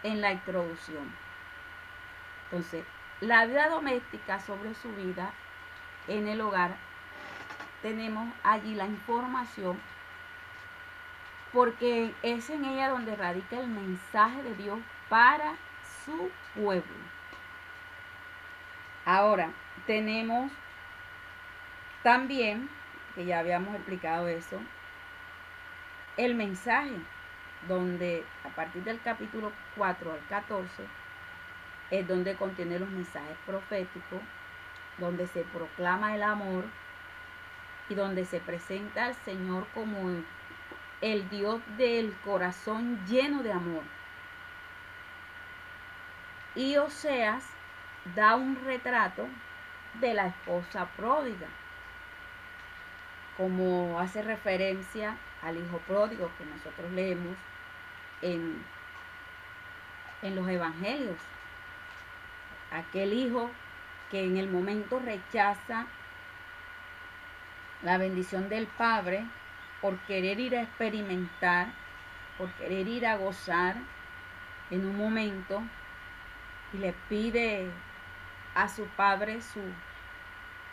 en 0.03 0.21
la 0.21 0.31
introducción. 0.31 1.13
Entonces, 2.45 2.85
la 3.21 3.45
vida 3.45 3.69
doméstica 3.69 4.39
sobre 4.39 4.73
su 4.75 4.93
vida 4.95 5.31
en 6.07 6.27
el 6.27 6.41
hogar, 6.41 6.75
tenemos 7.81 8.27
allí 8.43 8.75
la 8.75 8.85
información 8.85 9.79
porque 11.53 12.13
es 12.23 12.49
en 12.49 12.65
ella 12.65 12.89
donde 12.89 13.15
radica 13.15 13.59
el 13.59 13.67
mensaje 13.67 14.41
de 14.43 14.55
Dios 14.55 14.79
para 15.09 15.55
su 16.05 16.31
pueblo. 16.55 16.95
Ahora, 19.05 19.49
tenemos 19.85 20.51
también, 22.03 22.69
que 23.15 23.25
ya 23.25 23.39
habíamos 23.39 23.75
explicado 23.75 24.27
eso, 24.27 24.59
el 26.17 26.35
mensaje 26.35 26.95
donde 27.67 28.23
a 28.43 28.49
partir 28.49 28.83
del 28.83 29.01
capítulo 29.01 29.51
4 29.75 30.11
al 30.11 30.19
14 30.27 30.83
es 31.91 32.07
donde 32.07 32.35
contiene 32.35 32.79
los 32.79 32.89
mensajes 32.89 33.37
proféticos, 33.45 34.21
donde 34.97 35.27
se 35.27 35.43
proclama 35.43 36.15
el 36.15 36.23
amor 36.23 36.65
y 37.89 37.95
donde 37.95 38.25
se 38.25 38.39
presenta 38.39 39.05
al 39.05 39.15
Señor 39.15 39.67
como 39.73 40.09
el 41.01 41.29
Dios 41.29 41.61
del 41.77 42.13
corazón 42.23 43.05
lleno 43.07 43.43
de 43.43 43.51
amor. 43.51 43.83
Y 46.55 46.77
Oseas 46.77 47.43
da 48.15 48.35
un 48.35 48.55
retrato 48.63 49.27
de 49.99 50.13
la 50.13 50.27
esposa 50.27 50.87
pródiga, 50.95 51.47
como 53.37 53.99
hace 53.99 54.21
referencia 54.21 55.17
al 55.41 55.57
hijo 55.57 55.79
pródigo 55.87 56.31
que 56.37 56.45
nosotros 56.45 56.91
leemos 56.91 57.35
en, 58.21 58.63
en 60.21 60.35
los 60.35 60.47
evangelios. 60.47 61.17
Aquel 62.71 63.13
hijo 63.13 63.49
que 64.09 64.25
en 64.25 64.37
el 64.37 64.49
momento 64.49 64.99
rechaza 64.99 65.87
la 67.81 67.97
bendición 67.97 68.49
del 68.49 68.67
Padre 68.67 69.25
por 69.81 69.97
querer 69.99 70.39
ir 70.39 70.55
a 70.55 70.61
experimentar, 70.61 71.67
por 72.37 72.49
querer 72.53 72.87
ir 72.87 73.05
a 73.07 73.17
gozar 73.17 73.75
en 74.69 74.85
un 74.85 74.97
momento 74.97 75.61
y 76.73 76.77
le 76.77 76.93
pide 77.09 77.69
a 78.55 78.67
su 78.67 78.85
padre 78.85 79.41
su, 79.41 79.61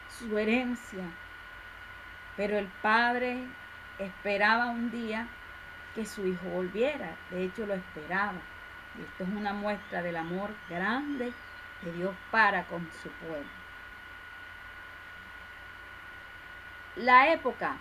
su 0.08 0.38
herencia. 0.38 1.04
Pero 2.36 2.58
el 2.58 2.66
padre 2.82 3.46
esperaba 3.98 4.66
un 4.66 4.90
día 4.90 5.28
que 5.94 6.04
su 6.04 6.26
hijo 6.26 6.48
volviera. 6.48 7.16
De 7.30 7.44
hecho, 7.44 7.66
lo 7.66 7.74
esperaba. 7.74 8.40
Y 8.98 9.02
esto 9.02 9.24
es 9.24 9.28
una 9.28 9.52
muestra 9.52 10.02
del 10.02 10.16
amor 10.16 10.50
grande 10.68 11.32
de 11.82 11.92
Dios 11.92 12.14
para 12.30 12.64
con 12.64 12.88
su 13.02 13.08
pueblo. 13.10 13.48
La 16.96 17.32
época. 17.32 17.76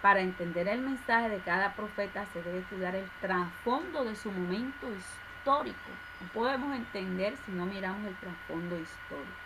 Para 0.00 0.20
entender 0.20 0.68
el 0.68 0.82
mensaje 0.82 1.30
de 1.30 1.38
cada 1.38 1.72
profeta 1.72 2.26
se 2.26 2.42
debe 2.42 2.58
estudiar 2.58 2.94
el 2.94 3.08
trasfondo 3.22 4.04
de 4.04 4.14
su 4.14 4.30
momento 4.30 4.86
histórico. 4.92 5.78
No 6.20 6.28
podemos 6.28 6.76
entender 6.76 7.34
si 7.46 7.52
no 7.52 7.64
miramos 7.64 8.06
el 8.06 8.14
trasfondo 8.16 8.76
histórico. 8.76 9.44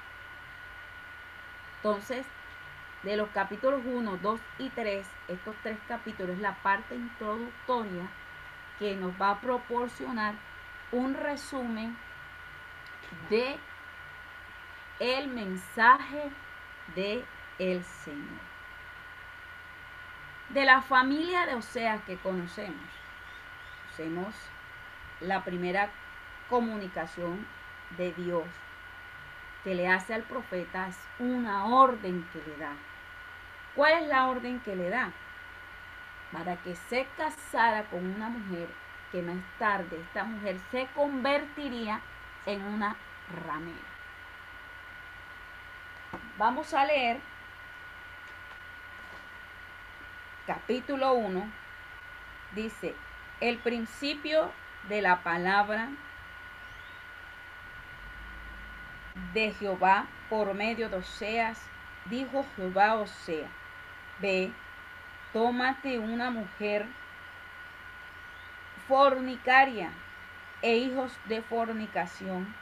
Entonces, 1.76 2.26
de 3.02 3.16
los 3.16 3.28
capítulos 3.30 3.82
1, 3.84 4.18
2 4.18 4.40
y 4.58 4.70
3, 4.70 5.06
estos 5.28 5.54
tres 5.62 5.78
capítulos, 5.86 6.38
la 6.38 6.54
parte 6.56 6.94
introductoria 6.94 8.08
que 8.78 8.94
nos 8.96 9.12
va 9.20 9.30
a 9.30 9.40
proporcionar 9.40 10.34
un 10.92 11.14
resumen 11.14 11.96
de 13.30 13.58
el 14.98 15.28
mensaje 15.28 16.30
de 16.94 17.24
el 17.58 17.84
Señor. 17.84 18.48
De 20.50 20.64
la 20.64 20.80
familia 20.80 21.46
de 21.46 21.54
Oseas 21.54 22.02
que 22.04 22.16
conocemos, 22.16 22.88
conocemos 23.82 24.34
la 25.20 25.44
primera 25.44 25.90
comunicación 26.48 27.46
de 27.96 28.12
Dios 28.12 28.44
que 29.68 29.74
le 29.74 29.86
hace 29.86 30.14
al 30.14 30.22
profeta 30.22 30.88
es 30.88 30.96
una 31.18 31.66
orden 31.66 32.26
que 32.32 32.38
le 32.38 32.56
da. 32.56 32.72
¿Cuál 33.74 34.02
es 34.02 34.08
la 34.08 34.28
orden 34.28 34.60
que 34.60 34.74
le 34.74 34.88
da? 34.88 35.12
Para 36.32 36.56
que 36.56 36.74
se 36.74 37.06
casara 37.18 37.82
con 37.90 38.02
una 38.14 38.30
mujer 38.30 38.66
que 39.12 39.20
más 39.20 39.36
tarde 39.58 40.00
esta 40.00 40.24
mujer 40.24 40.58
se 40.70 40.86
convertiría 40.94 42.00
en 42.46 42.64
una 42.64 42.96
ramera. 43.44 43.76
Vamos 46.38 46.72
a 46.72 46.86
leer 46.86 47.20
capítulo 50.46 51.12
1. 51.12 51.46
Dice, 52.52 52.94
el 53.42 53.58
principio 53.58 54.50
de 54.88 55.02
la 55.02 55.22
palabra 55.22 55.90
de 59.32 59.52
Jehová 59.52 60.06
por 60.28 60.54
medio 60.54 60.88
de 60.88 60.96
Oseas, 60.96 61.60
dijo 62.06 62.44
Jehová 62.56 62.94
Osea, 62.94 63.48
ve, 64.20 64.52
tómate 65.32 65.98
una 65.98 66.30
mujer 66.30 66.86
fornicaria 68.86 69.90
e 70.62 70.76
hijos 70.76 71.16
de 71.26 71.42
fornicación 71.42 72.54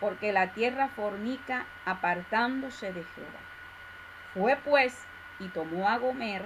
porque 0.00 0.32
la 0.32 0.52
tierra 0.52 0.88
fornica 0.88 1.64
apartándose 1.84 2.92
de 2.92 3.04
Jehová. 3.04 3.40
Fue 4.34 4.56
pues 4.56 4.98
y 5.38 5.48
tomó 5.48 5.88
a 5.88 5.98
Gomer, 5.98 6.44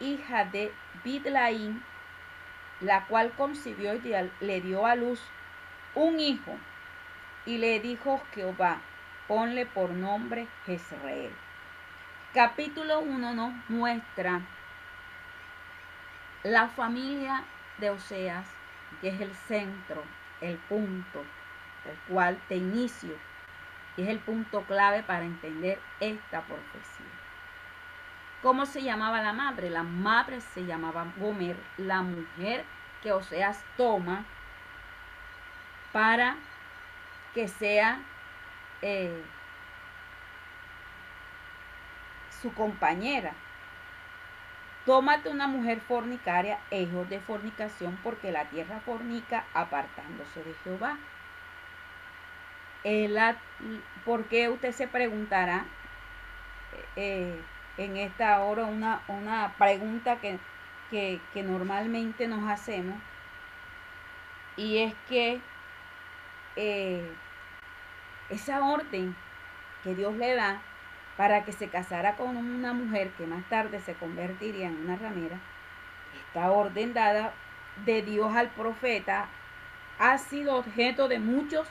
hija 0.00 0.46
de 0.46 0.72
Bidlaín, 1.04 1.82
la 2.80 3.04
cual 3.06 3.32
concibió 3.32 3.94
y 3.94 4.00
le 4.40 4.60
dio 4.62 4.86
a 4.86 4.94
luz 4.94 5.20
un 5.94 6.20
hijo, 6.20 6.56
y 7.46 7.58
le 7.58 7.80
dijo 7.80 8.22
Jehová, 8.34 8.80
ponle 9.28 9.66
por 9.66 9.90
nombre 9.90 10.48
Jezreel. 10.66 11.32
Capítulo 12.34 13.00
1 13.00 13.34
nos 13.34 13.52
muestra 13.68 14.40
la 16.42 16.68
familia 16.68 17.44
de 17.78 17.90
Oseas, 17.90 18.46
que 19.00 19.08
es 19.08 19.20
el 19.20 19.34
centro, 19.34 20.02
el 20.40 20.56
punto 20.56 21.24
el 21.84 21.96
cual 22.12 22.38
te 22.48 22.56
inicio. 22.56 23.14
Y 23.96 24.02
es 24.02 24.08
el 24.08 24.20
punto 24.20 24.62
clave 24.62 25.02
para 25.02 25.24
entender 25.24 25.80
esta 25.98 26.42
profecía. 26.42 27.06
¿Cómo 28.42 28.64
se 28.64 28.82
llamaba 28.82 29.20
la 29.20 29.32
madre? 29.32 29.68
La 29.68 29.82
madre 29.82 30.40
se 30.40 30.64
llamaba 30.64 31.06
Gomer, 31.16 31.56
la 31.76 32.02
mujer 32.02 32.64
que 33.02 33.12
Oseas 33.12 33.62
toma 33.76 34.24
para 35.92 36.36
que 37.34 37.48
sea 37.48 38.00
eh, 38.82 39.22
su 42.40 42.52
compañera. 42.54 43.32
Tómate 44.86 45.28
una 45.28 45.46
mujer 45.46 45.80
fornicaria 45.80 46.58
e 46.70 46.82
hijos 46.82 47.08
de 47.08 47.20
fornicación, 47.20 47.98
porque 48.02 48.32
la 48.32 48.46
tierra 48.46 48.80
fornica 48.80 49.44
apartándose 49.52 50.42
de 50.42 50.54
Jehová. 50.64 50.98
¿Por 54.04 54.24
qué 54.26 54.48
usted 54.48 54.72
se 54.72 54.88
preguntará 54.88 55.66
eh, 56.96 57.38
en 57.76 57.96
esta 57.98 58.40
hora 58.40 58.64
una, 58.64 59.02
una 59.08 59.52
pregunta 59.58 60.18
que, 60.20 60.40
que 60.90 61.42
normalmente 61.42 62.26
nos 62.26 62.48
hacemos? 62.50 62.96
Y 64.56 64.78
es 64.78 64.94
que 65.08 65.40
eh, 66.56 67.10
esa 68.28 68.64
orden 68.64 69.16
que 69.82 69.94
Dios 69.94 70.14
le 70.16 70.34
da 70.34 70.62
para 71.16 71.44
que 71.44 71.52
se 71.52 71.68
casara 71.68 72.16
con 72.16 72.36
una 72.36 72.72
mujer 72.72 73.10
que 73.10 73.26
más 73.26 73.44
tarde 73.48 73.80
se 73.80 73.94
convertiría 73.94 74.68
en 74.68 74.76
una 74.84 74.96
ramera, 74.96 75.38
esta 76.26 76.50
orden 76.50 76.94
dada 76.94 77.32
de 77.84 78.02
Dios 78.02 78.34
al 78.34 78.48
profeta 78.50 79.28
ha 79.98 80.18
sido 80.18 80.56
objeto 80.56 81.08
de 81.08 81.18
muchos 81.18 81.66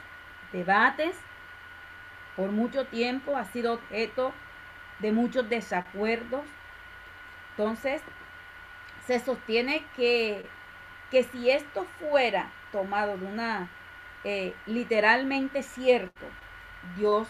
debates 0.52 1.16
por 2.36 2.52
mucho 2.52 2.86
tiempo, 2.86 3.36
ha 3.36 3.46
sido 3.46 3.74
objeto 3.74 4.34
de 5.00 5.12
muchos 5.12 5.50
desacuerdos. 5.50 6.46
Entonces, 7.52 8.02
se 9.06 9.20
sostiene 9.20 9.84
que, 9.96 10.46
que 11.12 11.24
si 11.24 11.50
esto 11.50 11.86
fuera 12.00 12.50
tomado 12.72 13.18
de 13.18 13.26
una 13.26 13.70
eh, 14.24 14.54
literalmente 14.66 15.64
cierto, 15.64 16.26
Dios, 16.98 17.28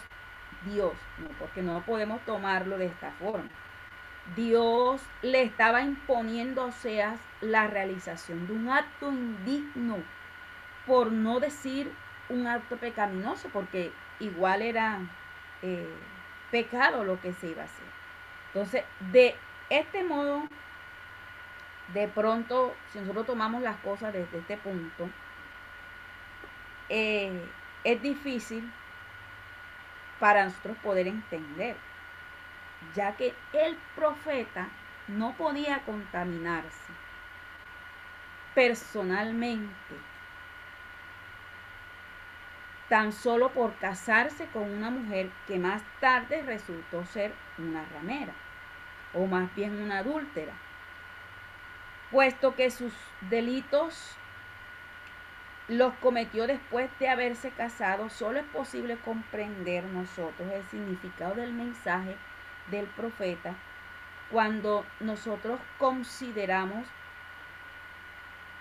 Dios, 0.64 0.92
porque 1.38 1.62
no 1.62 1.82
podemos 1.82 2.20
tomarlo 2.24 2.78
de 2.78 2.86
esta 2.86 3.10
forma. 3.12 3.48
Dios 4.36 5.02
le 5.22 5.42
estaba 5.42 5.82
imponiendo 5.82 6.62
a 6.62 6.66
Oseas 6.66 7.18
la 7.40 7.66
realización 7.66 8.46
de 8.46 8.52
un 8.52 8.68
acto 8.68 9.10
indigno, 9.10 9.98
por 10.86 11.10
no 11.10 11.40
decir 11.40 11.92
un 12.28 12.46
acto 12.46 12.76
pecaminoso, 12.76 13.48
porque 13.52 13.92
igual 14.20 14.62
era 14.62 15.00
eh, 15.62 15.88
pecado 16.50 17.04
lo 17.04 17.20
que 17.20 17.32
se 17.32 17.48
iba 17.48 17.62
a 17.62 17.66
hacer. 17.66 17.86
Entonces, 18.48 18.84
de 19.12 19.34
este 19.68 20.04
modo, 20.04 20.42
de 21.94 22.08
pronto, 22.08 22.74
si 22.92 22.98
nosotros 22.98 23.26
tomamos 23.26 23.62
las 23.62 23.76
cosas 23.78 24.12
desde 24.12 24.38
este 24.38 24.56
punto, 24.56 25.08
eh, 26.90 27.48
es 27.84 28.02
difícil 28.02 28.70
para 30.18 30.44
nosotros 30.44 30.76
poder 30.82 31.06
entender, 31.06 31.76
ya 32.94 33.16
que 33.16 33.34
el 33.54 33.78
profeta 33.94 34.68
no 35.08 35.34
podía 35.36 35.80
contaminarse 35.80 36.92
personalmente 38.54 39.96
tan 42.88 43.12
solo 43.12 43.50
por 43.52 43.76
casarse 43.76 44.46
con 44.46 44.68
una 44.68 44.90
mujer 44.90 45.30
que 45.46 45.60
más 45.60 45.80
tarde 46.00 46.42
resultó 46.42 47.06
ser 47.06 47.32
una 47.56 47.84
ramera, 47.84 48.32
o 49.14 49.26
más 49.26 49.54
bien 49.54 49.80
una 49.80 49.98
adúltera, 49.98 50.52
puesto 52.10 52.56
que 52.56 52.70
sus 52.72 52.92
delitos 53.20 54.16
los 55.70 55.94
cometió 55.94 56.48
después 56.48 56.90
de 56.98 57.08
haberse 57.08 57.52
casado, 57.52 58.10
solo 58.10 58.40
es 58.40 58.46
posible 58.46 58.98
comprender 58.98 59.84
nosotros 59.84 60.50
el 60.52 60.64
significado 60.64 61.36
del 61.36 61.52
mensaje 61.52 62.16
del 62.72 62.86
profeta 62.86 63.54
cuando 64.32 64.84
nosotros 64.98 65.60
consideramos 65.78 66.88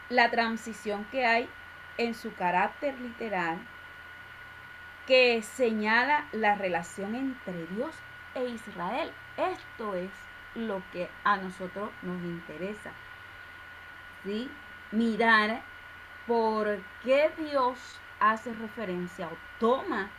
la 0.09 0.29
transición 0.29 1.03
que 1.05 1.25
hay 1.25 1.49
en 1.97 2.13
su 2.13 2.31
carácter 2.35 2.93
literal 3.01 3.57
que 5.07 5.41
señala 5.41 6.27
la 6.31 6.53
relación 6.53 7.15
entre 7.15 7.65
Dios 7.73 7.95
e 8.35 8.45
Israel. 8.49 9.11
Esto 9.35 9.95
es 9.95 10.11
lo 10.53 10.83
que 10.93 11.09
a 11.23 11.37
nosotros 11.37 11.89
nos 12.03 12.21
interesa. 12.21 12.91
¿sí? 14.23 14.51
Mirar 14.91 15.63
por 16.29 16.79
qué 17.03 17.31
Dios 17.39 17.99
hace 18.19 18.53
referencia 18.53 19.25
o 19.25 19.37
toma 19.59 20.11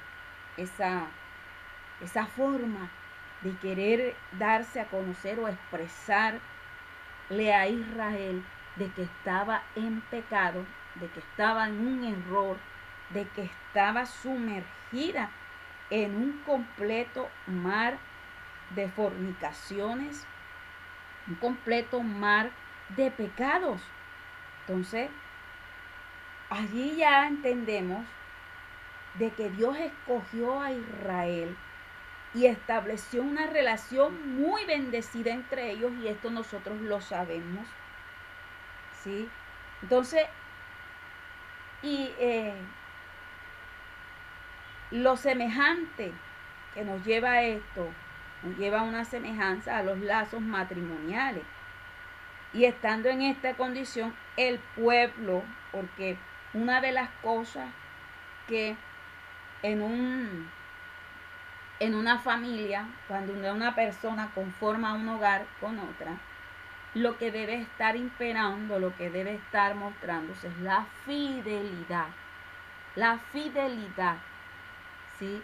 esa, 0.57 1.07
esa 2.01 2.27
forma 2.27 2.91
de 3.43 3.57
querer 3.59 4.17
darse 4.33 4.81
a 4.81 4.87
conocer 4.87 5.39
o 5.39 5.47
expresarle 5.47 6.43
a 7.55 7.69
Israel 7.69 8.45
de 8.75 8.91
que 8.91 9.03
estaba 9.03 9.63
en 9.77 10.01
pecado, 10.01 10.67
de 10.97 11.07
que 11.11 11.21
estaba 11.21 11.69
en 11.69 11.79
un 11.79 12.03
error, 12.03 12.57
de 13.11 13.29
que 13.29 13.43
estaba 13.43 14.05
sumergida 14.05 15.31
en 15.91 16.17
un 16.17 16.43
completo 16.45 17.29
mar 17.47 17.99
de 18.71 18.89
fornicaciones, 18.89 20.27
un 21.29 21.37
completo 21.37 22.03
mar 22.03 22.51
de 22.97 23.13
pecados. 23.13 23.81
Entonces, 24.67 25.09
allí 26.51 26.97
ya 26.97 27.27
entendemos 27.27 28.05
de 29.15 29.31
que 29.31 29.51
Dios 29.51 29.77
escogió 29.79 30.61
a 30.61 30.73
Israel 30.73 31.57
y 32.35 32.47
estableció 32.47 33.23
una 33.23 33.47
relación 33.47 34.37
muy 34.37 34.65
bendecida 34.67 35.33
entre 35.33 35.71
ellos 35.71 35.93
y 36.03 36.09
esto 36.09 36.31
nosotros 36.31 36.81
lo 36.81 37.01
sabemos. 37.01 37.67
¿Sí? 39.03 39.29
Entonces, 39.83 40.27
y 41.83 42.13
eh, 42.19 42.55
lo 44.91 45.17
semejante 45.17 46.13
que 46.75 46.85
nos 46.85 47.05
lleva 47.05 47.33
a 47.33 47.43
esto, 47.43 47.89
nos 48.43 48.59
lleva 48.59 48.81
a 48.81 48.85
una 48.85 49.05
semejanza 49.05 49.79
a 49.79 49.83
los 49.83 49.99
lazos 49.99 50.41
matrimoniales. 50.41 51.45
Y 52.53 52.65
estando 52.65 53.09
en 53.09 53.23
esta 53.23 53.55
condición, 53.55 54.15
el 54.37 54.59
pueblo, 54.75 55.43
porque 55.73 56.19
una 56.55 56.81
de 56.81 56.93
las 56.93 57.11
cosas 57.23 57.69
que 58.49 58.77
en 59.63 59.83
un 59.83 60.51
en 61.81 61.95
una 61.95 62.19
familia, 62.19 62.87
cuando 63.09 63.33
una 63.53 63.75
persona 63.75 64.31
conforma 64.35 64.93
un 64.93 65.09
hogar 65.09 65.47
con 65.61 65.79
otra, 65.79 66.19
lo 66.93 67.17
que 67.17 67.31
debe 67.31 67.55
estar 67.55 67.97
imperando, 67.97 68.79
lo 68.79 68.95
que 68.97 69.09
debe 69.09 69.35
estar 69.35 69.75
mostrándose 69.75 70.49
es 70.49 70.59
la 70.59 70.87
fidelidad. 71.07 72.09
La 72.97 73.19
fidelidad. 73.33 74.17
¿Sí? 75.19 75.43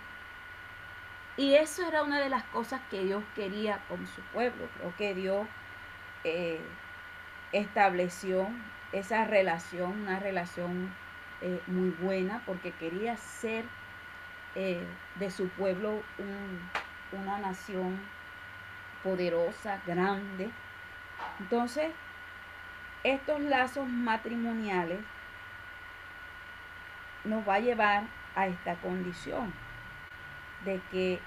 Y 1.38 1.54
eso 1.54 1.86
era 1.86 2.02
una 2.02 2.18
de 2.18 2.28
las 2.28 2.44
cosas 2.44 2.80
que 2.90 3.04
Dios 3.04 3.24
quería 3.34 3.78
con 3.88 4.06
su 4.06 4.20
pueblo. 4.32 4.68
Creo 4.76 4.96
que 4.96 5.14
Dios 5.14 5.46
eh, 6.24 6.60
estableció 7.52 8.48
esa 8.92 9.24
relación, 9.24 10.00
una 10.02 10.18
relación 10.18 10.92
eh, 11.40 11.60
muy 11.66 11.90
buena, 11.90 12.42
porque 12.46 12.72
quería 12.72 13.16
ser 13.16 13.64
eh, 14.54 14.86
de 15.16 15.30
su 15.30 15.48
pueblo 15.50 16.02
una 17.12 17.38
nación 17.38 18.00
poderosa, 19.02 19.80
grande. 19.86 20.50
Entonces, 21.40 21.92
estos 23.04 23.40
lazos 23.40 23.86
matrimoniales 23.88 24.98
nos 27.24 27.46
va 27.46 27.54
a 27.54 27.60
llevar 27.60 28.04
a 28.34 28.46
esta 28.46 28.74
condición 28.76 29.52
de 30.64 30.80
que 30.90 31.20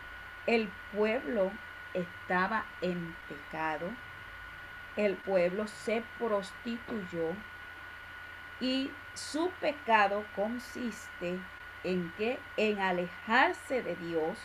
el 0.45 0.69
pueblo 0.93 1.52
estaba 1.93 2.65
en 2.82 3.15
pecado, 3.28 3.89
el 4.95 5.15
pueblo 5.15 5.67
se 5.67 6.04
prostituyó 6.17 7.34
y 8.60 8.91
su 9.13 9.49
pecado 9.62 10.25
consiste 10.36 11.39
en 11.84 12.12
que 12.17 12.39
en 12.58 12.80
alejarse 12.80 13.82
de 13.82 13.95
Dios 13.95 14.38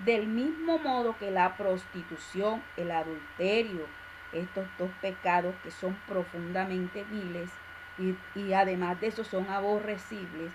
del 0.00 0.26
mismo 0.26 0.78
modo 0.78 1.16
que 1.18 1.30
la 1.30 1.56
prostitución, 1.56 2.62
el 2.76 2.90
adulterio, 2.90 3.86
estos 4.32 4.66
dos 4.78 4.90
pecados 5.00 5.54
que 5.62 5.70
son 5.70 5.94
profundamente 6.08 7.04
viles 7.04 7.50
y, 7.98 8.16
y 8.38 8.52
además 8.52 9.00
de 9.00 9.06
eso 9.06 9.22
son 9.22 9.48
aborrecibles, 9.48 10.52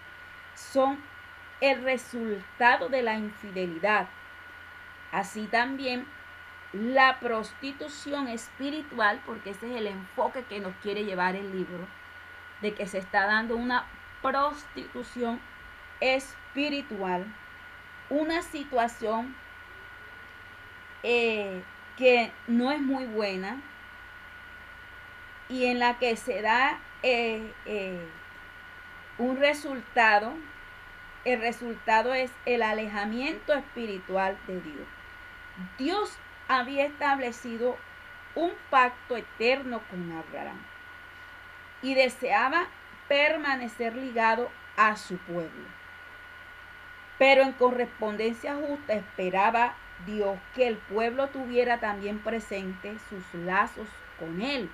son 0.55 1.01
el 1.61 1.83
resultado 1.83 2.89
de 2.89 3.01
la 3.01 3.17
infidelidad. 3.17 4.07
Así 5.11 5.45
también 5.45 6.05
la 6.73 7.19
prostitución 7.19 8.27
espiritual, 8.27 9.21
porque 9.25 9.51
ese 9.51 9.71
es 9.71 9.77
el 9.77 9.87
enfoque 9.87 10.43
que 10.43 10.59
nos 10.59 10.73
quiere 10.77 11.03
llevar 11.03 11.35
el 11.35 11.51
libro, 11.51 11.87
de 12.61 12.73
que 12.73 12.85
se 12.85 12.99
está 12.99 13.25
dando 13.25 13.55
una 13.55 13.85
prostitución 14.21 15.39
espiritual, 15.99 17.25
una 18.09 18.41
situación 18.41 19.35
eh, 21.03 21.63
que 21.97 22.31
no 22.47 22.71
es 22.71 22.81
muy 22.81 23.05
buena 23.05 23.61
y 25.47 25.65
en 25.65 25.79
la 25.79 25.97
que 25.97 26.15
se 26.15 26.41
da 26.41 26.79
eh, 27.01 27.51
eh, 27.65 28.07
un 29.17 29.37
resultado, 29.37 30.33
el 31.25 31.41
resultado 31.41 32.13
es 32.13 32.31
el 32.45 32.61
alejamiento 32.61 33.53
espiritual 33.53 34.37
de 34.47 34.61
Dios. 34.61 34.87
Dios 35.77 36.17
había 36.49 36.85
establecido 36.85 37.77
un 38.35 38.51
pacto 38.69 39.15
eterno 39.15 39.81
con 39.89 40.11
Abraham 40.11 40.59
y 41.81 41.93
deseaba 41.93 42.67
permanecer 43.07 43.95
ligado 43.95 44.49
a 44.75 44.97
su 44.97 45.17
pueblo. 45.17 45.67
Pero 47.17 47.43
en 47.43 47.53
correspondencia 47.53 48.55
justa 48.55 48.93
esperaba 48.93 49.75
Dios 50.05 50.39
que 50.55 50.67
el 50.67 50.77
pueblo 50.77 51.27
tuviera 51.27 51.79
también 51.79 52.19
presente 52.19 52.97
sus 53.09 53.23
lazos 53.33 53.87
con 54.17 54.41
él. 54.41 54.69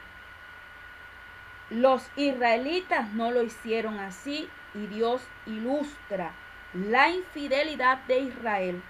Los 1.69 2.09
israelitas 2.15 3.09
no 3.13 3.31
lo 3.31 3.43
hicieron 3.43 3.99
así 3.99 4.49
y 4.75 4.87
Dios 4.87 5.27
ilustra 5.45 6.31
la 6.73 7.09
infidelidad 7.09 7.97
de 8.05 8.19
Israel 8.19 8.83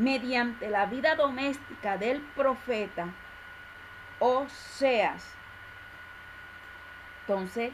mediante 0.00 0.70
la 0.70 0.86
vida 0.86 1.14
doméstica 1.14 1.98
del 1.98 2.20
profeta 2.34 3.08
Oseas. 4.18 5.34
Entonces, 7.20 7.72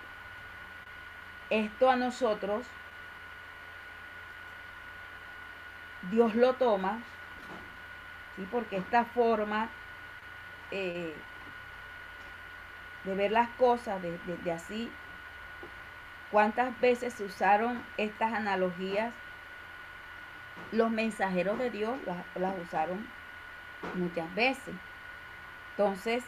esto 1.51 1.89
a 1.91 1.97
nosotros, 1.97 2.67
Dios 6.11 6.35
lo 6.35 6.55
toma, 6.55 6.99
¿sí? 8.35 8.47
porque 8.51 8.77
esta 8.77 9.05
forma 9.05 9.69
eh, 10.71 11.15
de 13.05 13.15
ver 13.15 13.31
las 13.31 13.49
cosas, 13.51 14.03
de, 14.03 14.53
así, 14.53 14.91
cuántas 16.31 16.79
veces 16.81 17.15
se 17.15 17.25
usaron 17.25 17.83
estas 17.97 18.33
analogías, 18.33 19.15
los 20.73 20.91
mensajeros 20.91 21.59
de 21.59 21.71
Dios 21.71 21.99
las, 22.07 22.25
las 22.37 22.59
usaron 22.59 23.07
muchas 23.95 24.33
veces. 24.35 24.75
Entonces, 25.71 26.25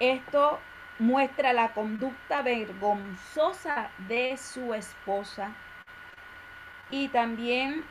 esto 0.00 0.58
muestra 0.98 1.52
la 1.52 1.72
conducta 1.72 2.42
vergonzosa 2.42 3.90
de 4.08 4.36
su 4.36 4.74
esposa 4.74 5.52
y 6.90 7.08
también 7.08 7.84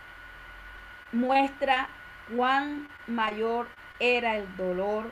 muestra 1.12 1.90
cuán 2.34 2.88
mayor 3.08 3.68
era 4.00 4.38
el 4.38 4.56
dolor 4.56 5.12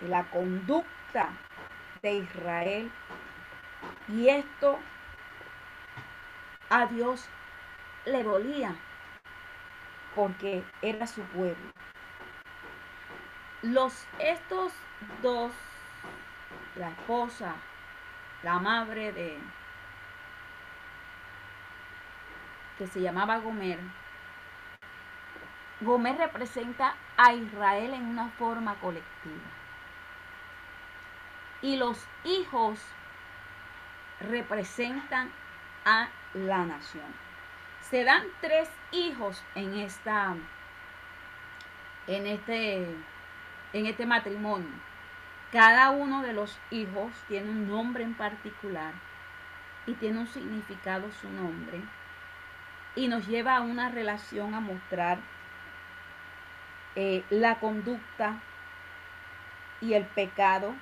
de 0.00 0.08
la 0.08 0.24
conducta 0.24 1.30
de 2.02 2.14
Israel 2.16 2.90
y 4.08 4.28
esto 4.28 4.78
a 6.68 6.86
Dios 6.86 7.28
le 8.06 8.22
dolía 8.22 8.74
porque 10.14 10.64
era 10.80 11.06
su 11.06 11.20
pueblo. 11.22 11.72
Los 13.62 14.06
estos 14.18 14.72
dos 15.22 15.52
la 16.76 16.88
esposa, 16.88 17.54
la 18.42 18.58
madre 18.58 19.12
de, 19.12 19.38
que 22.78 22.86
se 22.86 23.00
llamaba 23.00 23.38
Gomer, 23.38 23.80
Gomer 25.80 26.16
representa 26.16 26.94
a 27.16 27.32
Israel 27.32 27.94
en 27.94 28.04
una 28.04 28.28
forma 28.30 28.74
colectiva. 28.76 29.50
Y 31.62 31.76
los 31.76 32.06
hijos 32.24 32.80
representan 34.20 35.30
a 35.84 36.08
la 36.34 36.64
nación. 36.64 37.25
Se 37.90 38.02
dan 38.02 38.24
tres 38.40 38.68
hijos 38.90 39.44
en 39.54 39.74
esta 39.74 40.34
en 42.08 42.26
este 42.26 42.84
en 43.72 43.86
este 43.86 44.06
matrimonio. 44.06 44.72
Cada 45.52 45.90
uno 45.90 46.22
de 46.22 46.32
los 46.32 46.58
hijos 46.70 47.12
tiene 47.28 47.48
un 47.48 47.68
nombre 47.68 48.02
en 48.02 48.14
particular 48.14 48.92
y 49.86 49.94
tiene 49.94 50.18
un 50.18 50.26
significado 50.26 51.12
su 51.12 51.30
nombre 51.30 51.80
y 52.96 53.06
nos 53.06 53.28
lleva 53.28 53.56
a 53.56 53.60
una 53.60 53.88
relación 53.88 54.54
a 54.54 54.60
mostrar 54.60 55.18
eh, 56.96 57.22
la 57.30 57.60
conducta 57.60 58.40
y 59.80 59.92
el 59.92 60.06
pecado, 60.06 60.74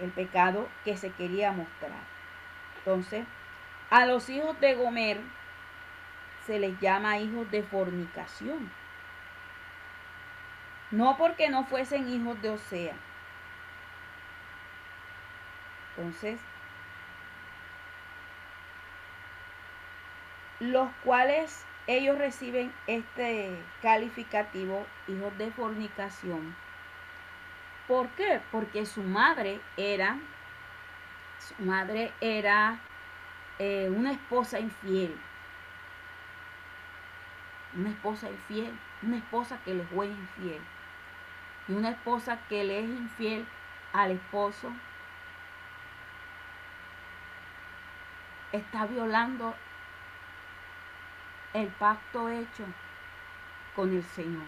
el 0.00 0.10
pecado 0.10 0.68
que 0.84 0.96
se 0.96 1.12
quería 1.12 1.52
mostrar. 1.52 2.02
Entonces, 2.78 3.26
a 3.90 4.06
los 4.06 4.28
hijos 4.30 4.58
de 4.60 4.74
Gomer 4.74 5.20
se 6.46 6.58
les 6.58 6.78
llama 6.80 7.18
hijos 7.18 7.50
de 7.50 7.62
fornicación 7.62 8.70
no 10.90 11.16
porque 11.16 11.48
no 11.48 11.64
fuesen 11.64 12.08
hijos 12.08 12.40
de 12.42 12.50
Osea. 12.50 12.94
Entonces, 15.96 16.40
los 20.58 20.90
cuales 21.04 21.64
ellos 21.86 22.18
reciben 22.18 22.72
este 22.86 23.56
calificativo 23.82 24.86
hijos 25.08 25.36
de 25.38 25.50
fornicación. 25.52 26.56
¿Por 27.86 28.08
qué? 28.10 28.40
Porque 28.52 28.86
su 28.86 29.02
madre 29.02 29.60
era, 29.76 30.16
su 31.38 31.62
madre 31.62 32.12
era 32.20 32.80
eh, 33.60 33.90
una 33.94 34.12
esposa 34.12 34.58
infiel. 34.58 35.14
Una 37.74 37.90
esposa 37.90 38.28
infiel, 38.28 38.72
una 39.02 39.18
esposa 39.18 39.60
que 39.64 39.74
le 39.74 39.84
fue 39.84 40.06
infiel 40.06 40.60
y 41.68 41.72
una 41.72 41.90
esposa 41.90 42.38
que 42.48 42.64
le 42.64 42.80
es 42.80 42.88
infiel 42.88 43.46
al 43.92 44.12
esposo 44.12 44.72
está 48.50 48.86
violando 48.86 49.54
el 51.52 51.68
pacto 51.68 52.28
hecho 52.28 52.64
con 53.76 53.92
el 53.94 54.02
Señor. 54.02 54.46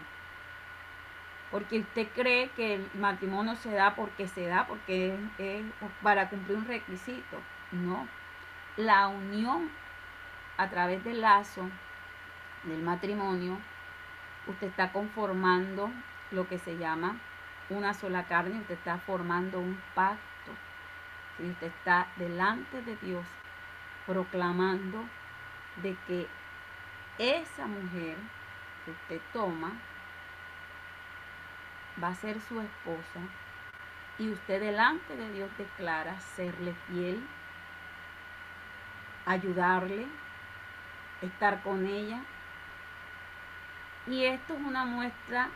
Porque 1.51 1.79
usted 1.79 2.07
cree 2.15 2.49
que 2.49 2.75
el 2.75 2.89
matrimonio 2.95 3.55
se 3.55 3.71
da 3.71 3.95
porque 3.95 4.27
se 4.27 4.47
da, 4.47 4.65
porque 4.65 5.15
es, 5.37 5.63
para 6.01 6.27
cumplir 6.29 6.57
un 6.57 6.65
requisito. 6.65 7.37
No. 7.71 8.07
La 8.77 9.07
unión 9.07 9.69
a 10.57 10.69
través 10.69 11.03
del 11.03 11.21
lazo 11.21 11.69
del 12.63 12.81
matrimonio, 12.81 13.57
usted 14.47 14.67
está 14.67 14.91
conformando 14.91 15.91
lo 16.31 16.47
que 16.47 16.57
se 16.57 16.77
llama 16.77 17.17
una 17.69 17.93
sola 17.93 18.23
carne, 18.25 18.59
usted 18.59 18.75
está 18.75 18.97
formando 18.97 19.59
un 19.59 19.79
pacto. 19.93 20.23
Y 21.39 21.49
usted 21.49 21.67
está 21.67 22.07
delante 22.15 22.81
de 22.81 22.95
Dios 22.97 23.25
proclamando 24.05 25.03
de 25.77 25.95
que 26.07 26.27
esa 27.17 27.67
mujer 27.67 28.17
que 28.85 28.91
usted 28.91 29.21
toma 29.31 29.71
va 32.01 32.09
a 32.09 32.15
ser 32.15 32.39
su 32.41 32.59
esposa 32.59 33.19
y 34.19 34.29
usted 34.29 34.59
delante 34.59 35.15
de 35.15 35.31
Dios 35.31 35.49
declara 35.57 36.19
serle 36.19 36.73
fiel, 36.87 37.25
ayudarle, 39.25 40.07
estar 41.21 41.61
con 41.63 41.85
ella. 41.85 42.21
Y 44.07 44.25
esto 44.25 44.53
es 44.53 44.59
una 44.59 44.85
muestra 44.85 45.49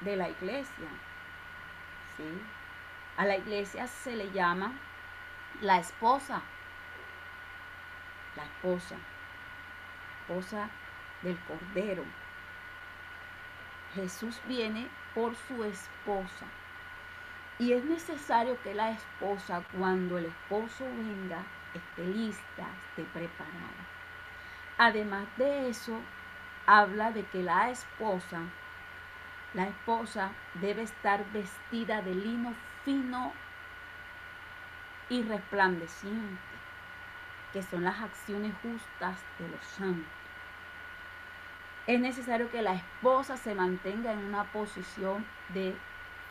de 0.00 0.16
la 0.16 0.28
iglesia. 0.28 0.88
¿sí? 2.16 2.24
A 3.16 3.24
la 3.24 3.36
iglesia 3.36 3.86
se 3.86 4.16
le 4.16 4.30
llama 4.32 4.72
la 5.60 5.78
esposa. 5.78 6.40
La 8.36 8.44
esposa. 8.44 8.96
Esposa 10.20 10.70
del 11.22 11.38
Cordero. 11.40 12.04
Jesús 13.94 14.40
viene 14.46 14.88
por 15.14 15.34
su 15.34 15.64
esposa. 15.64 16.46
Y 17.58 17.72
es 17.72 17.84
necesario 17.84 18.60
que 18.62 18.74
la 18.74 18.90
esposa, 18.90 19.64
cuando 19.76 20.18
el 20.18 20.26
esposo 20.26 20.84
venga, 20.84 21.42
esté 21.78 22.04
lista, 22.04 22.66
esté 22.90 23.04
preparada. 23.12 23.86
Además 24.76 25.26
de 25.36 25.70
eso, 25.70 25.98
habla 26.66 27.10
de 27.10 27.24
que 27.26 27.42
la 27.42 27.70
esposa 27.70 28.42
la 29.54 29.66
esposa 29.66 30.30
debe 30.54 30.82
estar 30.82 31.24
vestida 31.32 32.02
de 32.02 32.14
lino 32.14 32.54
fino 32.84 33.32
y 35.08 35.22
resplandeciente, 35.22 36.38
que 37.54 37.62
son 37.62 37.84
las 37.84 37.98
acciones 37.98 38.52
justas 38.62 39.18
de 39.38 39.48
los 39.48 39.64
santos. 39.64 40.12
Es 41.86 41.98
necesario 41.98 42.50
que 42.50 42.60
la 42.60 42.74
esposa 42.74 43.38
se 43.38 43.54
mantenga 43.54 44.12
en 44.12 44.18
una 44.18 44.44
posición 44.44 45.24
de 45.48 45.74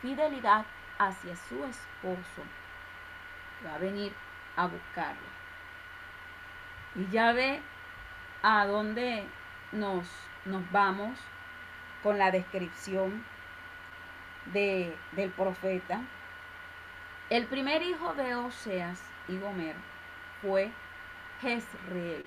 fidelidad 0.00 0.64
hacia 1.00 1.34
su 1.34 1.64
esposo. 1.64 2.42
Va 3.66 3.74
a 3.74 3.78
venir 3.78 4.12
a 4.54 4.66
buscarla. 4.66 5.37
Y 6.94 7.06
ya 7.10 7.32
ve 7.32 7.60
a 8.42 8.66
dónde 8.66 9.24
nos, 9.72 10.06
nos 10.44 10.70
vamos 10.70 11.18
con 12.02 12.18
la 12.18 12.30
descripción 12.30 13.24
de, 14.46 14.96
del 15.12 15.30
profeta. 15.30 16.00
El 17.30 17.46
primer 17.46 17.82
hijo 17.82 18.14
de 18.14 18.34
Oseas 18.34 19.02
y 19.28 19.38
Gomer 19.38 19.76
fue 20.40 20.70
Jezreel. 21.40 22.24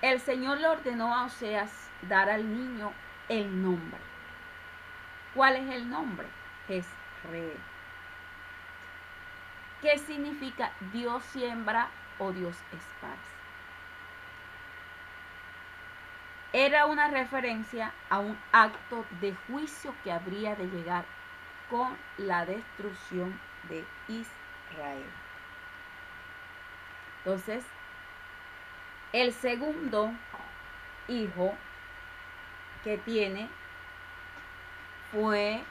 El 0.00 0.20
Señor 0.20 0.58
le 0.58 0.68
ordenó 0.68 1.14
a 1.14 1.24
Oseas 1.24 1.90
dar 2.08 2.28
al 2.28 2.48
niño 2.48 2.92
el 3.28 3.62
nombre. 3.62 4.00
¿Cuál 5.34 5.56
es 5.56 5.74
el 5.74 5.88
nombre? 5.88 6.26
Jezreel. 6.66 7.71
¿Qué 9.82 9.98
significa 9.98 10.70
Dios 10.92 11.24
siembra 11.24 11.88
o 12.20 12.30
Dios 12.30 12.56
esparce? 12.72 13.32
Era 16.52 16.86
una 16.86 17.08
referencia 17.08 17.92
a 18.08 18.20
un 18.20 18.38
acto 18.52 19.04
de 19.20 19.34
juicio 19.48 19.92
que 20.04 20.12
habría 20.12 20.54
de 20.54 20.66
llegar 20.66 21.04
con 21.68 21.96
la 22.16 22.46
destrucción 22.46 23.40
de 23.68 23.84
Israel. 24.06 25.10
Entonces, 27.18 27.64
el 29.12 29.32
segundo 29.32 30.12
hijo 31.08 31.56
que 32.84 32.98
tiene 32.98 33.48
fue 35.10 35.64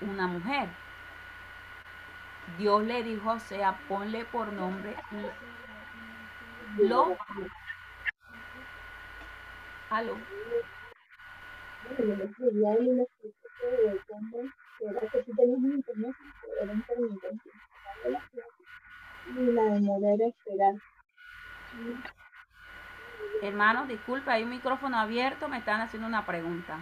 una 0.00 0.26
mujer. 0.28 0.81
Dios 2.58 2.82
le 2.84 3.02
dijo, 3.02 3.30
o 3.30 3.38
sea, 3.38 3.78
ponle 3.88 4.24
por 4.24 4.52
nombre 4.52 4.94
lo. 6.78 7.16
Aló. 9.90 10.16
Hermano, 23.42 23.86
disculpe, 23.86 24.30
hay 24.30 24.44
un 24.44 24.50
micrófono 24.50 24.96
abierto, 24.98 25.48
me 25.48 25.58
están 25.58 25.80
haciendo 25.80 26.08
una 26.08 26.24
pregunta. 26.24 26.78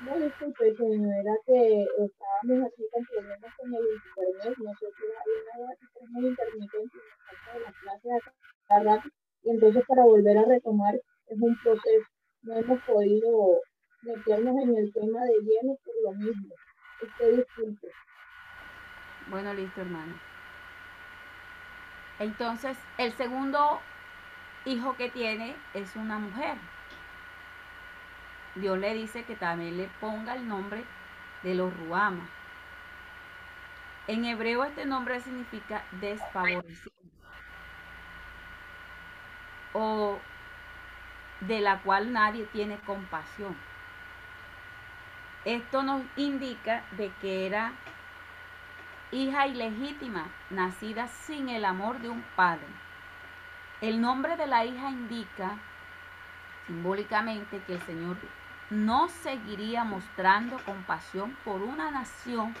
No, 0.00 0.18
disculpe, 0.18 0.68
era 0.68 1.34
que 1.46 1.82
estábamos 1.82 2.66
así 2.66 2.82
con 2.92 3.04
problemas 3.06 3.54
con 3.56 3.74
el 3.74 3.84
internet, 3.94 4.58
nosotros 4.58 5.10
hay 5.20 5.58
una 5.60 6.10
muy 6.10 6.26
intermitente 6.28 6.98
de 6.98 7.60
las 7.60 7.74
clases 7.74 8.34
a 8.68 8.80
rato, 8.80 9.08
y 9.42 9.50
entonces 9.50 9.84
para 9.86 10.04
volver 10.04 10.38
a 10.38 10.44
retomar 10.44 10.94
es 10.94 11.38
un 11.40 11.56
proceso. 11.62 12.06
No 12.42 12.56
hemos 12.56 12.82
podido 12.82 13.60
meternos 14.02 14.56
en 14.62 14.76
el 14.76 14.92
tema 14.92 15.24
de 15.24 15.34
lleno 15.40 15.78
por 15.84 15.94
lo 16.02 16.12
mismo. 16.12 16.54
Usted 17.02 17.36
disculpe. 17.36 17.88
Bueno, 19.28 19.54
listo, 19.54 19.80
hermano. 19.80 20.20
Entonces, 22.18 22.76
el 22.98 23.12
segundo 23.12 23.80
hijo 24.66 24.96
que 24.96 25.10
tiene 25.10 25.56
es 25.72 25.96
una 25.96 26.18
mujer. 26.18 26.56
Dios 28.56 28.78
le 28.78 28.94
dice 28.94 29.24
que 29.24 29.34
también 29.34 29.76
le 29.76 29.88
ponga 30.00 30.34
el 30.34 30.46
nombre 30.46 30.84
de 31.42 31.54
los 31.54 31.76
Ruama. 31.76 32.28
En 34.06 34.24
hebreo 34.24 34.64
este 34.64 34.84
nombre 34.84 35.20
significa 35.20 35.82
desfavorecido 35.92 36.92
o 39.72 40.18
de 41.40 41.60
la 41.60 41.80
cual 41.80 42.12
nadie 42.12 42.44
tiene 42.46 42.78
compasión. 42.80 43.56
Esto 45.44 45.82
nos 45.82 46.02
indica 46.16 46.84
de 46.92 47.10
que 47.20 47.46
era 47.46 47.72
hija 49.10 49.46
ilegítima, 49.46 50.26
nacida 50.50 51.08
sin 51.08 51.48
el 51.48 51.64
amor 51.64 51.98
de 51.98 52.08
un 52.08 52.22
padre. 52.36 52.66
El 53.80 54.00
nombre 54.00 54.36
de 54.36 54.46
la 54.46 54.64
hija 54.64 54.90
indica 54.90 55.58
simbólicamente 56.66 57.60
que 57.66 57.74
el 57.74 57.82
Señor 57.82 58.16
no 58.74 59.08
seguiría 59.08 59.84
mostrando 59.84 60.58
compasión 60.64 61.36
por 61.44 61.62
una 61.62 61.90
nación 61.90 62.54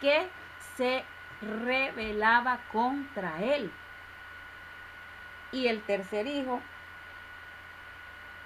que 0.00 0.28
se 0.76 1.04
rebelaba 1.40 2.58
contra 2.72 3.40
él. 3.40 3.72
Y 5.52 5.68
el 5.68 5.82
tercer 5.82 6.26
hijo, 6.26 6.60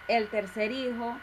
el 0.09 0.29
tercer 0.29 0.71
hijo 0.71 1.17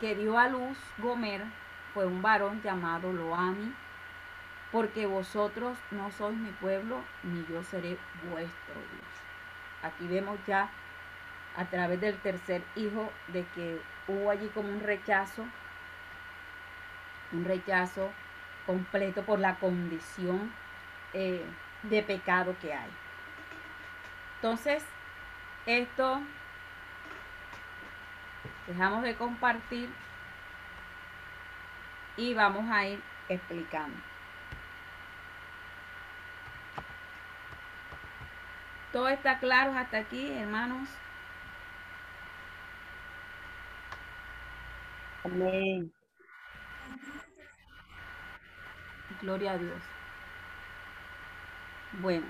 que 0.00 0.14
dio 0.14 0.38
a 0.38 0.48
luz 0.48 0.78
Gomer 0.98 1.44
fue 1.92 2.06
un 2.06 2.22
varón 2.22 2.62
llamado 2.62 3.12
Loami, 3.12 3.74
porque 4.70 5.06
vosotros 5.06 5.76
no 5.90 6.10
sois 6.12 6.36
mi 6.36 6.50
pueblo, 6.50 7.00
ni 7.24 7.44
yo 7.46 7.62
seré 7.64 7.98
vuestro 8.30 8.74
Dios. 8.74 9.14
Aquí 9.82 10.06
vemos 10.06 10.38
ya 10.46 10.70
a 11.56 11.64
través 11.66 12.00
del 12.00 12.18
tercer 12.18 12.62
hijo 12.74 13.12
de 13.28 13.46
que 13.54 13.80
hubo 14.08 14.30
allí 14.30 14.48
como 14.48 14.68
un 14.68 14.80
rechazo, 14.80 15.46
un 17.32 17.44
rechazo 17.44 18.10
completo 18.66 19.22
por 19.22 19.38
la 19.38 19.56
condición 19.56 20.52
eh, 21.12 21.44
de 21.82 22.02
pecado 22.02 22.56
que 22.60 22.72
hay. 22.72 22.90
Entonces, 24.36 24.84
esto 25.66 26.20
dejamos 28.66 29.02
de 29.02 29.14
compartir 29.14 29.90
y 32.16 32.34
vamos 32.34 32.70
a 32.70 32.86
ir 32.86 33.02
explicando. 33.28 33.96
¿Todo 38.92 39.08
está 39.08 39.38
claro 39.38 39.76
hasta 39.76 39.98
aquí, 39.98 40.32
hermanos? 40.32 40.88
Amén. 45.24 45.90
Gloria 49.22 49.52
a 49.52 49.58
Dios. 49.58 49.82
Bueno. 51.90 52.26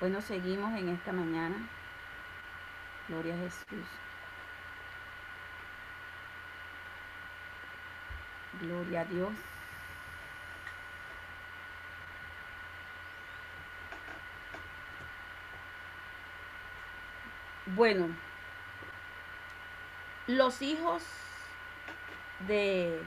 Bueno, 0.00 0.20
seguimos 0.22 0.72
en 0.78 0.88
esta 0.88 1.12
mañana. 1.12 1.68
Gloria 3.08 3.34
a 3.34 3.38
Jesús. 3.38 3.86
Gloria 8.60 9.02
a 9.02 9.04
Dios. 9.04 9.51
Bueno, 17.74 18.08
los 20.26 20.60
hijos 20.62 21.02
de, 22.46 23.02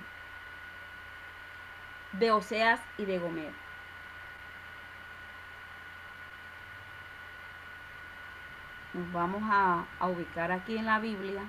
de 2.14 2.32
Oseas 2.32 2.82
y 2.98 3.06
de 3.06 3.20
Gomer. 3.20 3.54
Nos 8.94 9.12
vamos 9.12 9.44
a, 9.46 9.86
a 10.00 10.08
ubicar 10.08 10.52
aquí 10.52 10.78
en 10.78 10.86
la 10.86 11.00
Biblia. 11.00 11.44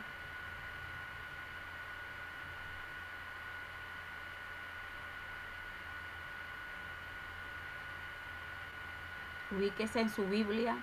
Ubíquese 9.51 10.01
en 10.01 10.11
su 10.11 10.27
Biblia. 10.27 10.77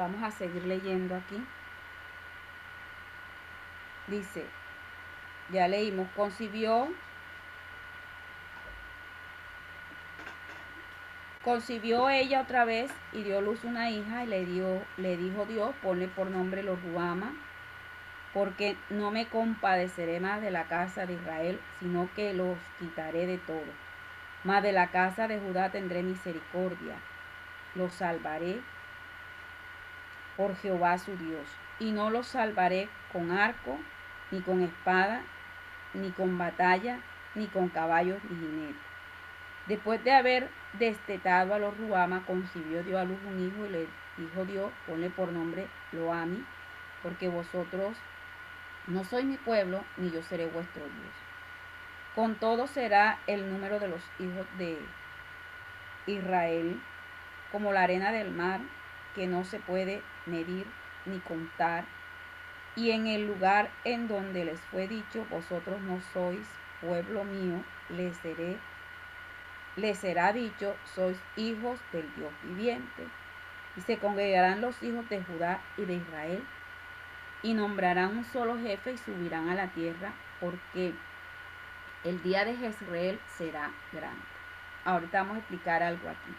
Vamos 0.00 0.22
a 0.22 0.30
seguir 0.30 0.64
leyendo 0.64 1.14
aquí. 1.14 1.36
Dice, 4.06 4.46
ya 5.50 5.68
leímos, 5.68 6.08
concibió, 6.16 6.88
concibió 11.44 12.08
ella 12.08 12.40
otra 12.40 12.64
vez 12.64 12.90
y 13.12 13.24
dio 13.24 13.42
luz 13.42 13.62
una 13.64 13.90
hija 13.90 14.24
y 14.24 14.28
le, 14.28 14.46
dio, 14.46 14.82
le 14.96 15.18
dijo 15.18 15.44
Dios, 15.44 15.74
ponle 15.82 16.08
por 16.08 16.30
nombre 16.30 16.62
los 16.62 16.82
Ruama, 16.82 17.34
porque 18.32 18.78
no 18.88 19.10
me 19.10 19.26
compadeceré 19.26 20.18
más 20.18 20.40
de 20.40 20.50
la 20.50 20.64
casa 20.64 21.04
de 21.04 21.12
Israel, 21.12 21.60
sino 21.78 22.08
que 22.16 22.32
los 22.32 22.56
quitaré 22.78 23.26
de 23.26 23.36
todo. 23.36 23.70
Mas 24.44 24.62
de 24.62 24.72
la 24.72 24.86
casa 24.86 25.28
de 25.28 25.38
Judá 25.38 25.68
tendré 25.68 26.02
misericordia, 26.02 26.96
los 27.74 27.92
salvaré 27.92 28.62
por 30.40 30.56
Jehová 30.56 30.96
su 30.96 31.18
Dios, 31.18 31.46
y 31.78 31.92
no 31.92 32.08
los 32.08 32.28
salvaré 32.28 32.88
con 33.12 33.30
arco, 33.30 33.78
ni 34.30 34.40
con 34.40 34.62
espada, 34.62 35.20
ni 35.92 36.12
con 36.12 36.38
batalla, 36.38 37.00
ni 37.34 37.46
con 37.48 37.68
caballos 37.68 38.24
ni 38.24 38.36
jinetes. 38.36 38.82
Después 39.66 40.02
de 40.02 40.12
haber 40.12 40.48
destetado 40.78 41.52
a 41.52 41.58
los 41.58 41.76
Ruama, 41.76 42.24
concibió 42.26 42.82
Dios 42.82 42.98
a 42.98 43.04
luz 43.04 43.18
un 43.26 43.46
hijo 43.46 43.66
y 43.66 43.68
le 43.68 43.86
dijo 44.16 44.46
Dios, 44.46 44.72
ponle 44.86 45.10
por 45.10 45.30
nombre 45.30 45.68
Loami, 45.92 46.42
porque 47.02 47.28
vosotros 47.28 47.98
no 48.86 49.04
sois 49.04 49.26
mi 49.26 49.36
pueblo, 49.36 49.84
ni 49.98 50.10
yo 50.10 50.22
seré 50.22 50.46
vuestro 50.46 50.80
Dios. 50.80 51.14
Con 52.14 52.36
todo 52.36 52.66
será 52.66 53.18
el 53.26 53.52
número 53.52 53.78
de 53.78 53.88
los 53.88 54.00
hijos 54.18 54.46
de 54.56 54.78
Israel 56.06 56.80
como 57.52 57.74
la 57.74 57.82
arena 57.82 58.10
del 58.10 58.30
mar, 58.30 58.60
que 59.14 59.26
no 59.26 59.44
se 59.44 59.58
puede 59.58 60.02
medir 60.26 60.66
ni 61.06 61.18
contar. 61.20 61.84
Y 62.76 62.90
en 62.90 63.06
el 63.06 63.26
lugar 63.26 63.70
en 63.84 64.08
donde 64.08 64.44
les 64.44 64.60
fue 64.60 64.88
dicho, 64.88 65.26
vosotros 65.30 65.80
no 65.80 66.00
sois 66.12 66.46
pueblo 66.80 67.24
mío, 67.24 67.62
les 67.88 68.16
seré 68.18 68.56
les 69.76 69.98
será 69.98 70.32
dicho, 70.32 70.76
sois 70.94 71.16
hijos 71.36 71.80
del 71.92 72.12
Dios 72.14 72.32
viviente. 72.42 73.06
Y 73.76 73.80
se 73.82 73.98
congregarán 73.98 74.60
los 74.60 74.82
hijos 74.82 75.08
de 75.08 75.22
Judá 75.22 75.60
y 75.76 75.84
de 75.84 75.94
Israel, 75.94 76.44
y 77.42 77.54
nombrarán 77.54 78.18
un 78.18 78.24
solo 78.24 78.58
jefe 78.58 78.92
y 78.92 78.98
subirán 78.98 79.48
a 79.48 79.54
la 79.54 79.68
tierra, 79.68 80.12
porque 80.40 80.92
el 82.04 82.22
día 82.22 82.44
de 82.44 82.56
Jezreel 82.56 83.20
será 83.26 83.70
grande. 83.92 84.22
Ahorita 84.84 85.22
vamos 85.22 85.36
a 85.36 85.38
explicar 85.38 85.82
algo 85.82 86.08
aquí. 86.08 86.34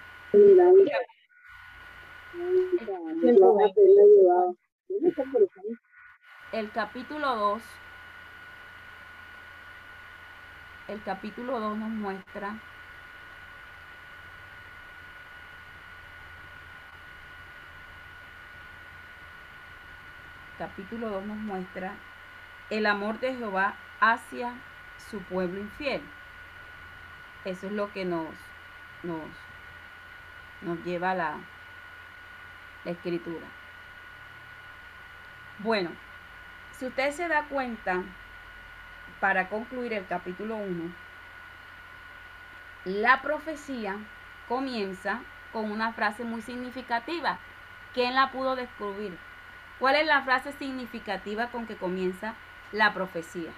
El 6.54 6.72
capítulo 6.72 7.36
2, 7.36 7.64
el 10.88 11.04
capítulo 11.04 11.60
2 11.60 11.78
nos 11.78 11.90
muestra 11.90 12.60
capítulo 20.58 21.10
2 21.10 21.26
nos 21.26 21.38
muestra 21.38 21.96
el 22.70 22.86
amor 22.86 23.20
de 23.20 23.36
Jehová 23.36 23.74
hacia 24.00 24.54
su 25.10 25.20
pueblo 25.24 25.60
infiel. 25.60 26.02
Eso 27.46 27.66
es 27.66 27.74
lo 27.74 27.92
que 27.92 28.06
nos, 28.06 28.30
nos, 29.02 29.26
nos 30.62 30.78
lleva 30.86 31.12
a 31.12 31.16
la, 31.16 31.38
la 32.84 32.92
escritura. 32.92 33.46
Bueno, 35.60 35.92
si 36.72 36.88
usted 36.88 37.12
se 37.12 37.28
da 37.28 37.44
cuenta, 37.44 38.02
para 39.20 39.50
concluir 39.50 39.94
el 39.94 40.08
capítulo 40.08 40.56
1, 40.56 40.92
la 42.86 43.22
profecía 43.22 43.96
comienza 44.48 45.22
con 45.54 45.72
una 45.72 45.94
frase 45.94 46.24
muy 46.24 46.42
significativa. 46.42 47.38
¿Quién 47.94 48.16
la 48.16 48.32
pudo 48.32 48.56
descubrir? 48.56 49.16
¿Cuál 49.78 49.96
es 49.98 50.08
la 50.08 50.24
frase 50.24 50.52
significativa 50.54 51.48
con 51.48 51.68
que 51.68 51.76
comienza 51.76 52.34
la 52.72 52.94
profecía? 52.94 53.52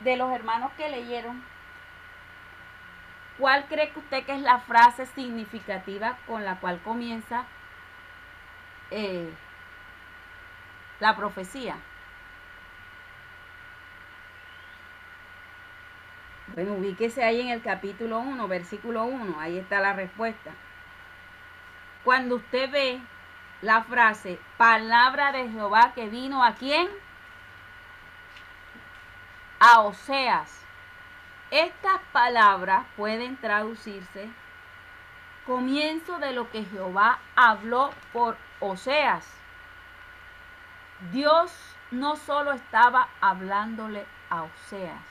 De 0.00 0.16
los 0.16 0.32
hermanos 0.32 0.72
que 0.76 0.88
leyeron, 0.88 1.44
¿cuál 3.38 3.66
cree 3.66 3.90
que 3.90 3.98
usted 3.98 4.24
que 4.24 4.34
es 4.34 4.40
la 4.40 4.58
frase 4.60 5.06
significativa 5.06 6.18
con 6.26 6.44
la 6.44 6.60
cual 6.60 6.80
comienza 6.82 7.44
eh, 8.90 9.32
la 11.00 11.16
profecía? 11.16 11.76
Bueno, 16.48 16.74
ubíquese 16.74 17.24
ahí 17.24 17.40
en 17.40 17.48
el 17.48 17.62
capítulo 17.62 18.20
1, 18.20 18.46
versículo 18.46 19.04
1, 19.04 19.40
ahí 19.40 19.58
está 19.58 19.80
la 19.80 19.92
respuesta. 19.92 20.52
Cuando 22.04 22.36
usted 22.36 22.70
ve 22.70 23.00
la 23.62 23.82
frase, 23.82 24.38
palabra 24.58 25.32
de 25.32 25.48
Jehová 25.48 25.92
que 25.94 26.08
vino 26.08 26.44
a 26.44 26.54
quién? 26.54 26.86
A 29.58 29.80
Oseas. 29.80 30.63
Estas 31.50 32.00
palabras 32.12 32.86
pueden 32.96 33.36
traducirse 33.36 34.28
comienzo 35.46 36.18
de 36.18 36.32
lo 36.32 36.50
que 36.50 36.64
Jehová 36.64 37.18
habló 37.36 37.90
por 38.12 38.36
Oseas. 38.60 39.26
Dios 41.12 41.52
no 41.90 42.16
solo 42.16 42.52
estaba 42.52 43.08
hablándole 43.20 44.06
a 44.30 44.42
Oseas, 44.42 45.02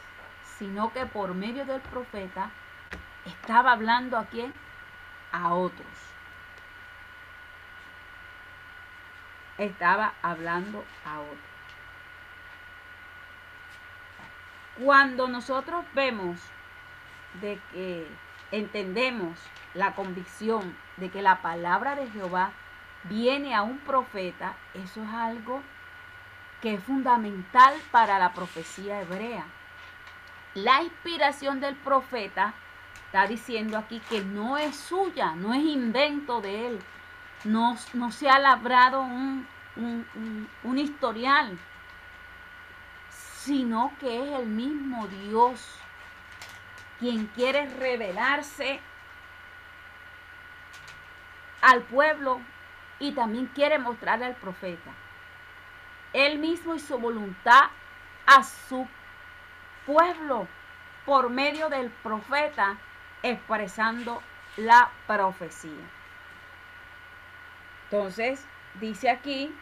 sino 0.58 0.92
que 0.92 1.06
por 1.06 1.34
medio 1.36 1.66
del 1.66 1.82
profeta 1.82 2.50
estaba 3.26 3.74
hablando 3.74 4.18
a 4.18 4.26
quién? 4.26 4.54
A 5.32 5.54
otros. 5.54 5.88
Estaba 9.58 10.14
hablando 10.24 10.84
a 11.06 11.20
otros. 11.20 11.53
Cuando 14.82 15.28
nosotros 15.28 15.86
vemos 15.94 16.40
de 17.42 17.60
que 17.72 18.08
entendemos 18.52 19.40
la 19.74 19.94
convicción 19.94 20.76
de 20.98 21.10
que 21.10 21.22
la 21.22 21.42
palabra 21.42 21.96
de 21.96 22.10
Jehová 22.10 22.52
viene 23.06 23.54
a 23.54 23.62
un 23.62 23.80
profeta, 23.80 24.56
eso 24.74 25.04
es 25.04 25.10
algo 25.10 25.62
que 26.62 26.76
es 26.76 26.84
fundamental 26.84 27.74
para 27.92 28.18
la 28.20 28.34
profecía 28.34 29.02
hebrea. 29.02 29.46
La 30.56 30.82
inspiración 30.82 31.60
del 31.60 31.76
profeta 31.76 32.54
está 33.06 33.28
diciendo 33.28 33.78
aquí 33.78 34.00
que 34.10 34.24
no 34.24 34.58
es 34.58 34.76
suya, 34.76 35.36
no 35.36 35.54
es 35.54 35.64
invento 35.64 36.42
de 36.42 36.68
él, 36.68 36.80
no, 37.44 37.76
no 37.94 38.12
se 38.12 38.30
ha 38.30 38.40
labrado 38.40 39.02
un, 39.02 39.48
un 39.76 40.78
historial, 40.78 41.58
sino 43.44 43.92
que 44.00 44.24
es 44.24 44.40
el 44.40 44.46
mismo 44.46 45.08
Dios 45.08 45.78
quien 47.00 47.28
quiere 47.28 47.68
revelarse 47.68 48.80
al 51.62 51.82
pueblo 51.82 52.40
y 53.00 53.12
también 53.12 53.48
quiere 53.48 53.80
mostrarle 53.80 54.26
al 54.26 54.36
profeta. 54.36 54.92
Él 56.14 56.40
mismo 56.40 56.76
y 56.76 56.80
su 56.80 56.98
voluntad 56.98 57.64
a 58.26 58.44
su 58.44 58.88
pueblo 59.86 60.48
por 61.06 61.30
medio 61.30 61.68
del 61.68 61.90
profeta 61.90 62.78
expresando 63.24 64.22
la 64.56 64.90
profecía. 65.06 65.90
Entonces, 67.86 68.46
dice 68.76 69.10
aquí, 69.10 69.54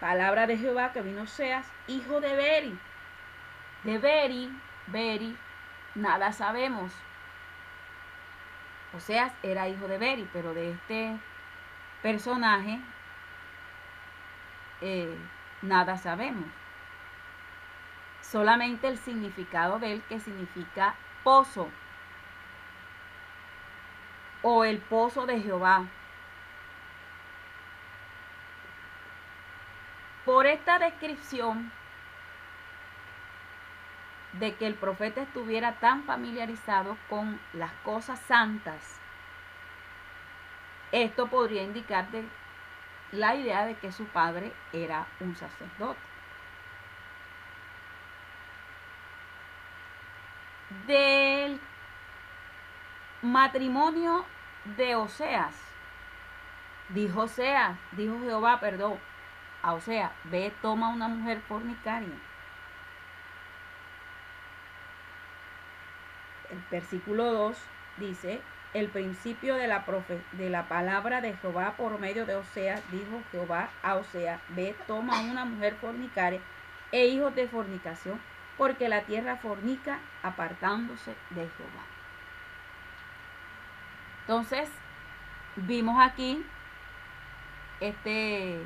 palabra 0.00 0.46
de 0.46 0.56
Jehová 0.56 0.92
que 0.92 1.02
vino 1.02 1.26
seas, 1.26 1.66
hijo 1.88 2.22
de 2.22 2.34
Beri. 2.34 2.78
De 3.84 3.98
Beri, 3.98 4.50
Beri, 4.86 5.36
nada 5.94 6.32
sabemos. 6.32 6.92
O 8.94 9.00
sea, 9.00 9.34
era 9.42 9.68
hijo 9.68 9.86
de 9.88 9.98
Beri, 9.98 10.28
pero 10.32 10.54
de 10.54 10.72
este 10.72 11.18
personaje 12.02 12.80
eh, 14.80 15.16
nada 15.62 15.96
sabemos 15.98 16.46
solamente 18.30 18.88
el 18.88 18.98
significado 18.98 19.78
de 19.78 19.94
él 19.94 20.02
que 20.08 20.20
significa 20.20 20.94
pozo 21.24 21.68
o 24.42 24.64
el 24.64 24.78
pozo 24.78 25.26
de 25.26 25.40
Jehová. 25.40 25.86
Por 30.24 30.46
esta 30.46 30.78
descripción 30.78 31.72
de 34.38 34.54
que 34.54 34.66
el 34.66 34.74
profeta 34.74 35.22
estuviera 35.22 35.78
tan 35.80 36.04
familiarizado 36.04 36.96
con 37.08 37.40
las 37.52 37.72
cosas 37.84 38.18
santas, 38.20 39.00
esto 40.92 41.26
podría 41.28 41.62
indicar 41.62 42.06
la 43.12 43.34
idea 43.34 43.66
de 43.66 43.76
que 43.76 43.92
su 43.92 44.06
padre 44.06 44.52
era 44.72 45.06
un 45.20 45.36
sacerdote. 45.36 46.08
del 50.86 51.60
matrimonio 53.22 54.24
de 54.76 54.94
Oseas. 54.94 55.54
Dijo 56.90 57.22
Oseas, 57.22 57.76
dijo 57.92 58.18
Jehová, 58.20 58.60
perdón, 58.60 58.98
a 59.62 59.74
Oseas, 59.74 60.12
ve, 60.24 60.52
toma 60.62 60.88
una 60.88 61.08
mujer 61.08 61.40
fornicaria. 61.42 62.14
El 66.50 66.62
versículo 66.70 67.32
2 67.32 67.58
dice, 67.98 68.40
el 68.74 68.88
principio 68.88 69.54
de 69.56 69.66
la, 69.66 69.84
de 70.32 70.50
la 70.50 70.68
palabra 70.68 71.20
de 71.20 71.36
Jehová 71.36 71.74
por 71.76 71.98
medio 71.98 72.26
de 72.26 72.36
Oseas, 72.36 72.82
dijo 72.90 73.22
Jehová 73.30 73.70
a 73.82 73.94
Oseas, 73.96 74.40
ve, 74.50 74.74
toma 74.86 75.20
una 75.20 75.44
mujer 75.44 75.74
fornicaria 75.80 76.40
e 76.92 77.06
hijos 77.06 77.34
de 77.34 77.48
fornicación, 77.48 78.20
porque 78.56 78.88
la 78.88 79.02
tierra 79.02 79.36
fornica 79.36 79.98
apartándose 80.22 81.14
de 81.30 81.48
Jehová. 81.48 81.84
Entonces, 84.20 84.68
vimos 85.56 86.00
aquí 86.00 86.44
este 87.80 88.60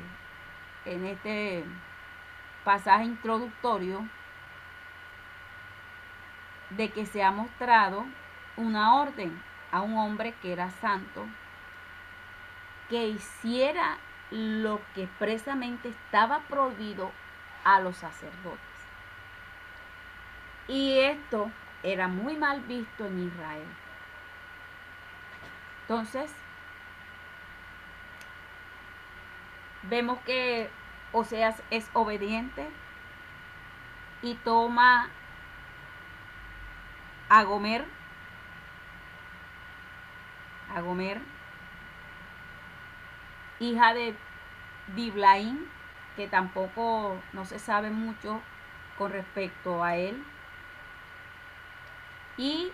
en 0.85 1.05
este 1.05 1.63
pasaje 2.63 3.05
introductorio 3.05 4.07
de 6.69 6.89
que 6.89 7.05
se 7.05 7.23
ha 7.23 7.31
mostrado 7.31 8.05
una 8.57 8.95
orden 8.95 9.41
a 9.71 9.81
un 9.81 9.97
hombre 9.97 10.33
que 10.41 10.53
era 10.53 10.69
santo, 10.69 11.25
que 12.89 13.07
hiciera 13.07 13.97
lo 14.31 14.81
que 14.93 15.03
expresamente 15.03 15.89
estaba 15.89 16.39
prohibido 16.41 17.11
a 17.63 17.79
los 17.79 17.97
sacerdotes. 17.97 18.59
Y 20.67 20.99
esto 20.99 21.51
era 21.83 22.07
muy 22.07 22.37
mal 22.37 22.61
visto 22.61 23.05
en 23.05 23.27
Israel. 23.27 23.67
Entonces, 25.81 26.33
vemos 29.83 30.19
que 30.19 30.69
Oseas 31.11 31.61
es 31.69 31.89
obediente 31.93 32.67
y 34.21 34.35
toma 34.35 35.09
a 37.33 37.41
Gomer, 37.41 37.83
a 40.69 40.81
hija 43.59 43.93
de 43.95 44.15
Diblaín, 44.95 45.67
que 46.15 46.27
tampoco 46.27 47.19
no 47.33 47.45
se 47.45 47.57
sabe 47.57 47.89
mucho 47.89 48.39
con 48.99 49.11
respecto 49.11 49.83
a 49.83 49.95
él. 49.95 50.23
Y 52.37 52.71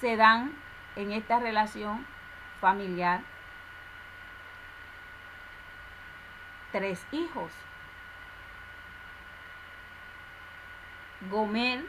se 0.00 0.16
dan 0.16 0.52
en 0.94 1.10
esta 1.10 1.40
relación 1.40 2.06
familiar 2.60 3.22
tres 6.70 7.04
hijos. 7.10 7.50
Gomer, 11.30 11.84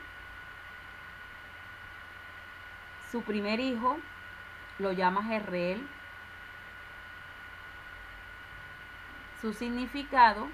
su 3.12 3.24
primer 3.24 3.60
hijo, 3.60 3.98
lo 4.80 4.92
llama 4.92 5.24
Jerreel. 5.24 5.88
Su 9.42 9.54
significado 9.54 10.48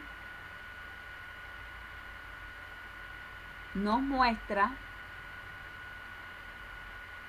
nos 3.73 4.01
muestra 4.01 4.71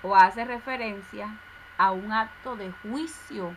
o 0.02 0.16
hace 0.16 0.44
referencia 0.44 1.36
a 1.76 1.90
un 1.90 2.12
acto 2.12 2.56
de 2.56 2.72
juicio 2.82 3.54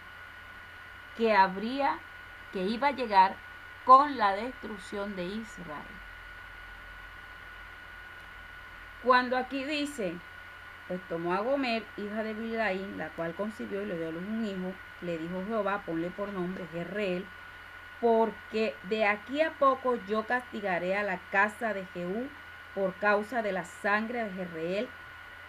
que 1.18 1.36
habría 1.36 1.98
que 2.52 2.64
iba 2.64 2.90
a 2.90 2.92
llegar 2.92 3.36
con 3.86 4.18
la 4.18 4.34
destrucción 4.34 5.16
de 5.16 5.26
Israel. 5.26 6.03
Cuando 9.04 9.38
aquí 9.38 9.64
dice, 9.66 10.14
pues 10.88 11.02
tomó 11.10 11.34
a 11.34 11.40
Gomer, 11.40 11.84
hija 11.98 12.24
de 12.24 12.34
Bilgaín, 12.34 12.98
la 12.98 13.10
cual 13.10 13.34
concibió 13.36 13.82
y 13.82 13.86
le 13.86 13.98
dio 13.98 14.10
a 14.10 14.12
luz 14.12 14.24
un 14.24 14.46
hijo, 14.46 14.74
le 15.02 15.18
dijo 15.18 15.44
Jehová, 15.46 15.84
ponle 15.86 16.10
por 16.10 16.32
nombre 16.32 16.66
Jerreel, 16.72 17.26
porque 18.00 18.76
de 18.84 19.06
aquí 19.06 19.42
a 19.42 19.52
poco 19.52 19.98
yo 20.08 20.26
castigaré 20.26 20.96
a 20.96 21.04
la 21.04 21.20
casa 21.32 21.74
de 21.74 21.86
Jehú 21.88 22.30
por 22.76 22.94
causa 22.96 23.42
de 23.42 23.52
la 23.52 23.66
sangre 23.66 24.24
de 24.24 24.32
Jerreel 24.32 24.90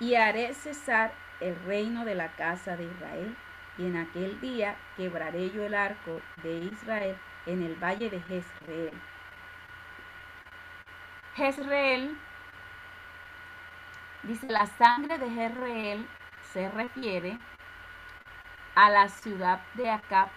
y 0.00 0.16
haré 0.16 0.52
cesar 0.54 1.12
el 1.40 1.56
reino 1.64 2.04
de 2.04 2.14
la 2.14 2.28
casa 2.32 2.76
de 2.76 2.84
Israel 2.84 3.36
y 3.78 3.86
en 3.86 3.96
aquel 3.96 4.40
día 4.40 4.76
quebraré 4.96 5.50
yo 5.50 5.64
el 5.64 5.74
arco 5.74 6.20
de 6.42 6.58
Israel 6.58 7.16
en 7.46 7.62
el 7.62 7.74
valle 7.74 8.10
de 8.10 8.20
Jezreel. 8.20 8.92
Jezreel, 11.34 12.16
dice, 14.26 14.46
la 14.48 14.66
sangre 14.66 15.18
de 15.18 15.30
Jezreel 15.30 16.08
se 16.52 16.68
refiere 16.70 17.38
a 18.74 18.90
la 18.90 19.08
ciudad 19.08 19.60
de 19.74 19.90
Acab 19.90 20.28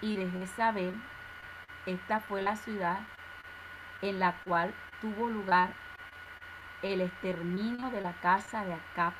y 0.00 0.16
de 0.16 0.30
Jezabel. 0.30 0.94
Esta 1.86 2.20
fue 2.20 2.42
la 2.42 2.56
ciudad 2.56 3.00
en 4.02 4.18
la 4.18 4.34
cual 4.44 4.74
tuvo 5.00 5.28
lugar 5.28 5.74
el 6.82 7.00
exterminio 7.00 7.90
de 7.90 8.00
la 8.00 8.12
casa 8.20 8.64
de 8.64 8.74
Acab 8.74 9.12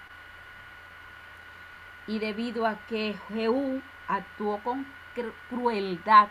y 2.06 2.18
debido 2.18 2.66
a 2.66 2.76
que 2.86 3.16
Jehú 3.28 3.82
actuó 4.08 4.62
con 4.62 4.86
crueldad, 5.48 6.28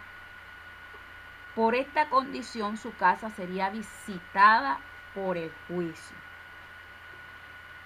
por 1.55 1.75
esta 1.75 2.09
condición 2.09 2.77
su 2.77 2.95
casa 2.95 3.29
sería 3.29 3.69
visitada 3.69 4.79
por 5.13 5.37
el 5.37 5.51
juicio. 5.67 6.17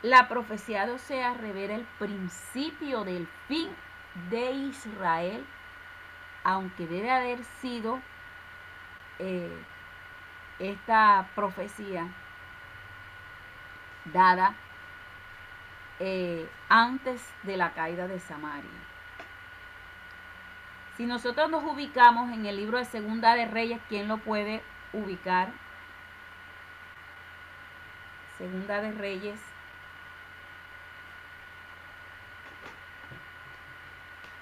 La 0.03 0.27
profecía 0.27 0.85
de 0.85 0.91
Osea 0.91 1.33
revela 1.33 1.73
el 1.73 1.85
principio 1.97 3.03
del 3.03 3.27
fin 3.47 3.69
de 4.29 4.51
Israel, 4.51 5.43
aunque 6.43 6.85
debe 6.85 7.09
haber 7.09 7.43
sido 7.61 7.99
eh, 9.17 9.57
esta 10.59 11.27
profecía 11.33 12.07
dada 14.05 14.53
eh, 15.99 16.47
antes 16.69 17.27
de 17.41 17.57
la 17.57 17.73
caída 17.73 18.07
de 18.07 18.19
Samaria. 18.19 18.69
Si 20.95 21.07
nosotros 21.07 21.49
nos 21.49 21.63
ubicamos 21.63 22.31
en 22.31 22.45
el 22.45 22.57
libro 22.57 22.77
de 22.77 22.85
Segunda 22.85 23.33
de 23.33 23.45
Reyes, 23.45 23.79
¿quién 23.89 24.07
lo 24.07 24.17
puede 24.17 24.61
ubicar? 24.93 25.49
Segunda 28.37 28.81
de 28.81 28.91
Reyes. 28.91 29.56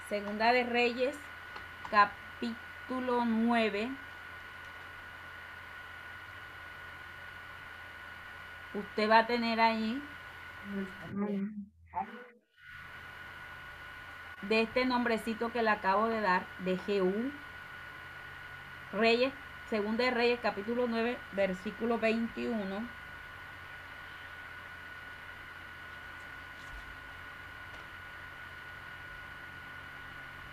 Segunda 0.08 0.52
de 0.52 0.62
Reyes, 0.62 1.18
capítulo 1.90 3.24
9. 3.24 3.90
Usted 8.74 9.10
va 9.10 9.18
a 9.18 9.26
tener 9.26 9.60
ahí 9.60 10.00
de 14.42 14.60
este 14.62 14.84
nombrecito 14.84 15.50
que 15.50 15.62
le 15.62 15.70
acabo 15.70 16.06
de 16.06 16.20
dar, 16.20 16.46
de 16.60 16.78
Jehú. 16.78 17.32
Reyes, 18.92 19.32
segunda 19.68 20.04
de 20.04 20.12
Reyes, 20.12 20.38
capítulo 20.40 20.86
9, 20.86 21.18
versículo 21.32 21.98
21. 21.98 22.88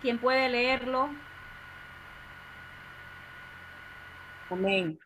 ¿Quién 0.04 0.18
puede 0.18 0.50
leerlo? 0.50 1.08
Amén. 4.50 4.98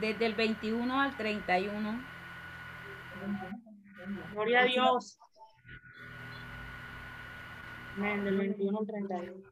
Desde 0.00 0.24
el 0.24 0.32
21 0.32 0.98
al 1.02 1.14
31. 1.18 2.02
Gloria 4.32 4.60
a 4.60 4.64
Dios. 4.64 5.18
del 7.98 8.38
21 8.38 8.78
al 8.78 8.86
31. 8.86 9.42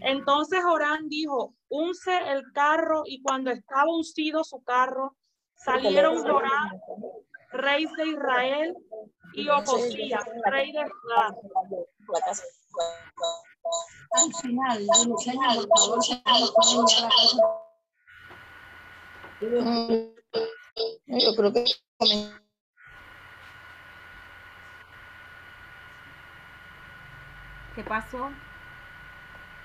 Entonces 0.00 0.64
Orán 0.64 1.10
dijo, 1.10 1.54
unce 1.68 2.16
el 2.32 2.50
carro 2.54 3.02
y 3.04 3.20
cuando 3.20 3.50
estaba 3.50 3.94
uncido 3.94 4.42
su 4.42 4.64
carro, 4.64 5.14
salieron 5.52 6.16
Orán, 6.30 6.80
rey 7.52 7.84
de 7.94 8.06
Israel, 8.06 8.74
y 9.34 9.48
Ocosía, 9.48 10.20
rey 10.46 10.72
de 10.72 10.84
Judá. 10.84 11.36
Al 14.12 14.34
final, 14.42 14.86
por 15.68 15.78
favor, 15.78 16.00
Mm, 19.40 20.14
Yo 21.06 21.34
creo 21.36 21.52
que 21.52 21.64
¿Qué 27.74 27.82
pasó? 27.82 28.30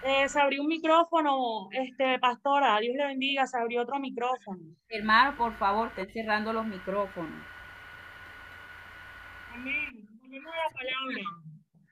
Eh, 0.04 0.28
se 0.30 0.40
abrió 0.40 0.62
un 0.62 0.68
micrófono, 0.68 1.70
este, 1.72 2.18
pastora, 2.20 2.80
Dios 2.80 2.96
le 2.96 3.06
bendiga, 3.06 3.46
se 3.46 3.58
abrió 3.58 3.82
otro 3.82 4.00
micrófono. 4.00 4.60
Hermano, 4.88 5.38
por 5.38 5.58
favor, 5.58 5.90
estén 5.90 6.12
cerrando 6.12 6.54
los 6.54 6.66
micrófonos. 6.66 7.59
Amén. 9.60 10.08
Ponemos 10.22 10.54
la 10.56 10.74
palabra. 10.74 11.24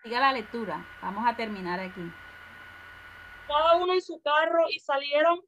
Siga 0.03 0.19
la 0.19 0.33
lectura. 0.33 0.85
Vamos 1.01 1.25
a 1.27 1.35
terminar 1.35 1.79
aquí. 1.79 2.01
cada 3.47 3.77
uno 3.77 3.93
en 3.93 4.01
su 4.01 4.21
carro 4.21 4.65
y 4.69 4.79
salieron 4.79 5.39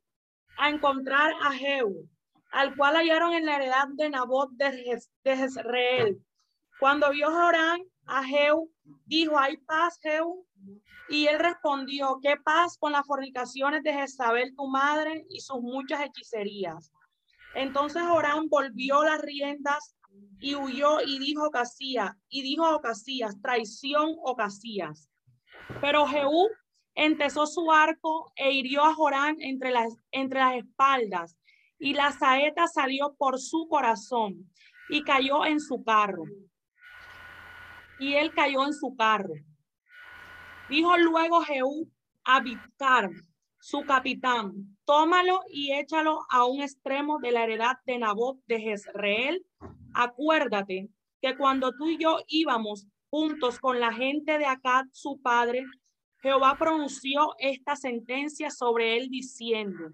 a 0.57 0.69
encontrar 0.69 1.33
a 1.41 1.51
Jehú, 1.51 2.09
al 2.51 2.75
cual 2.75 2.95
hallaron 2.95 3.33
en 3.33 3.45
la 3.45 3.55
heredad 3.57 3.87
de 3.93 4.09
Nabot 4.09 4.49
de, 4.51 4.65
Jez- 4.85 5.09
de 5.23 5.37
Jezreel. 5.37 6.17
Cuando 6.79 7.09
vio 7.11 7.29
Jorán 7.29 7.81
a 8.05 8.23
Jehú, 8.23 8.71
dijo, 9.05 9.37
¿hay 9.37 9.57
paz, 9.57 9.99
Jehú? 10.01 10.45
Y 11.09 11.27
él 11.27 11.39
respondió, 11.39 12.19
¿qué 12.21 12.35
paz 12.37 12.77
con 12.77 12.91
las 12.93 13.05
fornicaciones 13.05 13.83
de 13.83 13.93
Jezabel 13.93 14.55
tu 14.55 14.67
madre 14.67 15.25
y 15.29 15.39
sus 15.41 15.59
muchas 15.61 16.01
hechicerías? 16.01 16.91
Entonces 17.55 18.01
Jorán 18.03 18.47
volvió 18.47 19.03
las 19.03 19.21
riendas 19.21 19.95
y 20.39 20.55
huyó 20.55 21.01
y 21.01 21.19
dijo 21.19 21.47
Ocasías, 21.47 22.15
y 22.29 22.41
dijo 22.41 22.67
Ocasías, 22.75 23.41
traición 23.41 24.15
Ocasías. 24.23 25.09
Pero 25.81 26.07
Jehú 26.07 26.47
entesó 26.95 27.45
su 27.45 27.71
arco 27.71 28.31
e 28.35 28.51
hirió 28.53 28.83
a 28.83 28.93
Jorán 28.93 29.37
entre 29.39 29.71
las, 29.71 29.95
entre 30.11 30.39
las 30.39 30.55
espaldas, 30.55 31.37
y 31.77 31.93
la 31.93 32.11
saeta 32.11 32.67
salió 32.67 33.15
por 33.17 33.39
su 33.39 33.67
corazón 33.69 34.49
y 34.89 35.03
cayó 35.03 35.45
en 35.45 35.59
su 35.59 35.83
carro. 35.83 36.23
Y 37.99 38.13
él 38.13 38.33
cayó 38.33 38.65
en 38.65 38.73
su 38.73 38.95
carro. 38.95 39.33
Dijo 40.69 40.97
luego 40.97 41.41
Jehú 41.41 41.89
a 42.23 42.41
Bidkar, 42.41 43.09
su 43.59 43.81
capitán, 43.85 44.77
tómalo 44.85 45.41
y 45.49 45.73
échalo 45.73 46.19
a 46.29 46.45
un 46.45 46.61
extremo 46.61 47.19
de 47.19 47.31
la 47.31 47.43
heredad 47.43 47.77
de 47.85 47.97
Nabot 47.97 48.39
de 48.47 48.59
Jezreel. 48.59 49.45
Acuérdate 49.93 50.89
que 51.21 51.37
cuando 51.37 51.71
tú 51.73 51.89
y 51.89 51.97
yo 51.97 52.19
íbamos 52.27 52.87
juntos 53.09 53.59
con 53.59 53.79
la 53.79 53.91
gente 53.93 54.37
de 54.37 54.45
Acad, 54.45 54.85
su 54.91 55.21
padre, 55.21 55.65
Jehová 56.21 56.57
pronunció 56.57 57.33
esta 57.39 57.75
sentencia 57.75 58.49
sobre 58.51 58.97
él 58.97 59.09
diciendo, 59.09 59.93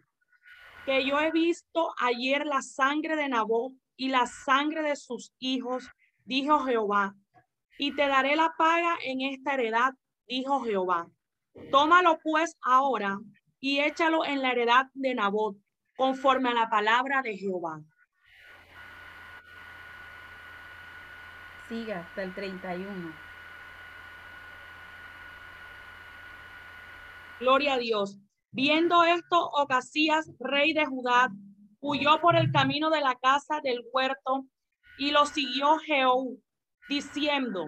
que 0.86 1.06
yo 1.06 1.20
he 1.20 1.32
visto 1.32 1.94
ayer 2.00 2.46
la 2.46 2.62
sangre 2.62 3.16
de 3.16 3.28
Nabot 3.28 3.74
y 3.96 4.10
la 4.10 4.28
sangre 4.28 4.84
de 4.84 4.96
sus 4.96 5.34
hijos, 5.40 5.88
dijo 6.26 6.60
Jehová, 6.60 7.16
y 7.78 7.96
te 7.96 8.08
daré 8.08 8.36
la 8.36 8.54
paga 8.58 8.96
en 9.04 9.22
esta 9.22 9.56
heredad, 9.56 9.94
dijo 10.28 10.62
Jehová. 10.62 11.10
Tómalo 11.72 12.20
pues 12.22 12.56
ahora 12.62 13.18
y 13.60 13.80
échalo 13.80 14.26
en 14.26 14.42
la 14.42 14.52
heredad 14.52 14.86
de 14.94 15.16
Nabot, 15.16 15.58
conforme 15.96 16.50
a 16.50 16.54
la 16.54 16.70
palabra 16.70 17.22
de 17.22 17.38
Jehová. 17.38 17.82
Siga 21.68 22.02
hasta 22.02 22.24
el 22.24 22.34
31. 22.34 23.14
Gloria 27.40 27.74
a 27.74 27.78
Dios. 27.78 28.20
Viendo 28.52 29.04
esto, 29.04 29.50
Ocasías, 29.50 30.32
rey 30.40 30.74
de 30.74 30.86
Judá, 30.86 31.30
huyó 31.82 32.22
por 32.22 32.36
el 32.36 32.52
camino 32.52 32.90
de 32.90 33.02
la 33.02 33.16
casa 33.16 33.60
del 33.62 33.84
huerto 33.92 34.46
y 34.98 35.12
lo 35.12 35.26
siguió 35.26 35.78
Jehú, 35.80 36.42
diciendo, 36.88 37.66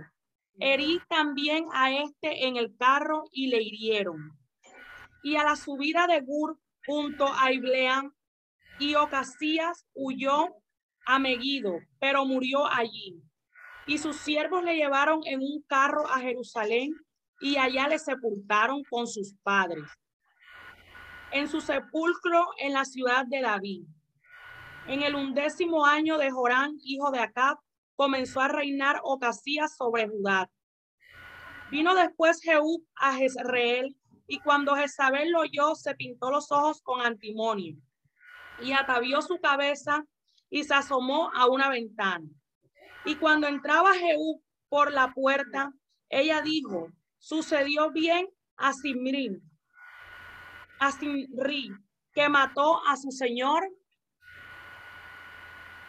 herí 0.59 1.01
también 1.09 1.65
a 1.73 1.91
este 1.91 2.47
en 2.47 2.55
el 2.55 2.75
carro 2.77 3.25
y 3.31 3.47
le 3.47 3.61
hirieron. 3.61 4.37
Y 5.23 5.35
a 5.35 5.43
la 5.43 5.55
subida 5.55 6.07
de 6.07 6.21
Gur 6.21 6.57
junto 6.85 7.27
a 7.33 7.51
Ibleam, 7.51 8.13
y 8.79 8.95
Ocasías 8.95 9.85
huyó 9.93 10.55
a 11.05 11.19
Megiddo, 11.19 11.79
pero 11.99 12.25
murió 12.25 12.65
allí. 12.67 13.21
Y 13.87 13.97
sus 13.97 14.17
siervos 14.17 14.63
le 14.63 14.75
llevaron 14.75 15.21
en 15.25 15.39
un 15.39 15.63
carro 15.67 16.05
a 16.07 16.19
Jerusalén 16.19 16.93
y 17.39 17.57
allá 17.57 17.87
le 17.87 17.97
sepultaron 17.97 18.83
con 18.89 19.07
sus 19.07 19.33
padres. 19.43 19.85
En 21.31 21.47
su 21.47 21.61
sepulcro 21.61 22.45
en 22.57 22.73
la 22.73 22.85
ciudad 22.85 23.25
de 23.25 23.41
David. 23.41 23.85
En 24.87 25.01
el 25.03 25.15
undécimo 25.15 25.85
año 25.85 26.17
de 26.17 26.31
Jorán, 26.31 26.77
hijo 26.83 27.11
de 27.11 27.19
Acab, 27.19 27.57
comenzó 27.95 28.41
a 28.41 28.47
reinar 28.47 29.01
Ocasías 29.03 29.75
sobre 29.75 30.07
Judá. 30.07 30.49
Vino 31.69 31.95
después 31.95 32.41
Jehú 32.41 32.85
a 32.95 33.13
Jezreel, 33.15 33.97
y 34.27 34.39
cuando 34.39 34.75
Jezabel 34.75 35.31
lo 35.31 35.41
oyó, 35.41 35.75
se 35.75 35.95
pintó 35.95 36.31
los 36.31 36.51
ojos 36.51 36.81
con 36.81 37.01
antimonio, 37.01 37.75
y 38.61 38.71
atavió 38.71 39.21
su 39.21 39.39
cabeza 39.39 40.05
y 40.49 40.63
se 40.63 40.73
asomó 40.73 41.31
a 41.33 41.47
una 41.47 41.69
ventana. 41.69 42.27
Y 43.07 43.15
cuando 43.15 43.47
entraba 43.47 43.93
Jehú 43.93 44.43
por 44.67 44.91
la 44.91 45.13
puerta, 45.13 45.71
ella 46.09 46.41
dijo, 46.41 46.89
sucedió 47.17 47.89
bien 47.91 48.27
a 48.57 48.73
Simri, 48.73 49.41
a 50.81 50.91
Simri, 50.91 51.71
que 52.11 52.27
mató 52.27 52.85
a 52.85 52.97
su 52.97 53.11
señor. 53.11 53.63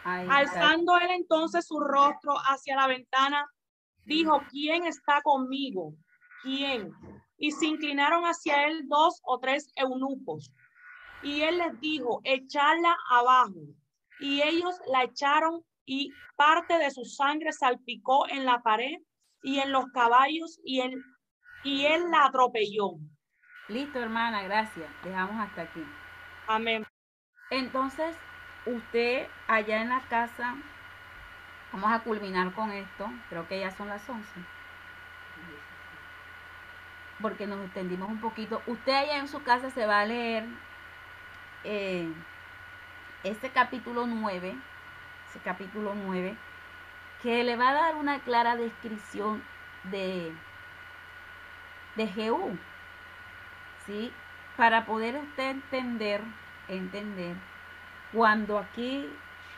Alzando 0.05 0.97
él 0.97 1.09
entonces 1.11 1.67
su 1.67 1.81
rostro 1.81 2.35
hacia 2.35 2.77
la 2.77 2.87
ventana, 2.87 3.45
dijo, 4.05 4.41
¿quién 4.49 4.85
está 4.85 5.21
conmigo? 5.21 5.93
¿Quién? 6.41 6.89
Y 7.37 7.51
se 7.51 7.65
inclinaron 7.65 8.23
hacia 8.23 8.65
él 8.65 8.87
dos 8.87 9.19
o 9.23 9.39
tres 9.39 9.69
eunucos. 9.75 10.53
Y 11.21 11.41
él 11.41 11.57
les 11.57 11.77
dijo, 11.81 12.21
echarla 12.23 12.95
abajo. 13.11 13.59
Y 14.21 14.41
ellos 14.41 14.79
la 14.87 15.03
echaron 15.03 15.65
y 15.89 16.13
parte 16.35 16.77
de 16.77 16.91
su 16.91 17.03
sangre 17.03 17.51
salpicó 17.51 18.29
en 18.29 18.45
la 18.45 18.61
pared 18.61 18.97
y 19.41 19.57
en 19.57 19.71
los 19.71 19.85
caballos 19.91 20.59
y, 20.63 20.81
en, 20.81 21.03
y 21.63 21.85
él 21.85 22.11
la 22.11 22.25
atropelló. 22.25 22.91
Listo, 23.69 23.99
hermana, 23.99 24.43
gracias. 24.43 24.87
Dejamos 25.03 25.35
hasta 25.43 25.63
aquí. 25.63 25.83
Amén. 26.47 26.85
Entonces, 27.49 28.15
usted 28.67 29.27
allá 29.47 29.81
en 29.81 29.89
la 29.89 30.01
casa, 30.01 30.55
vamos 31.73 31.91
a 31.91 32.03
culminar 32.03 32.53
con 32.53 32.71
esto. 32.71 33.09
Creo 33.29 33.47
que 33.47 33.59
ya 33.59 33.71
son 33.71 33.87
las 33.89 34.07
11. 34.07 34.23
Porque 37.19 37.47
nos 37.47 37.65
extendimos 37.65 38.09
un 38.09 38.21
poquito. 38.21 38.61
Usted 38.67 38.93
allá 38.93 39.17
en 39.17 39.27
su 39.27 39.41
casa 39.41 39.71
se 39.71 39.87
va 39.87 40.01
a 40.01 40.05
leer 40.05 40.45
eh, 41.63 42.13
este 43.23 43.49
capítulo 43.49 44.05
9, 44.05 44.49
ese 44.49 44.68
capítulo 45.43 45.93
9, 45.95 46.35
que 47.21 47.43
le 47.43 47.55
va 47.55 47.69
a 47.69 47.73
dar 47.73 47.95
una 47.95 48.19
clara 48.19 48.55
descripción 48.55 49.43
de, 49.83 50.33
de 51.95 52.07
Jehú. 52.07 52.57
¿sí? 53.85 54.11
Para 54.57 54.85
poder 54.85 55.15
usted 55.17 55.51
entender, 55.51 56.21
entender, 56.67 57.35
cuando 58.11 58.57
aquí 58.57 59.07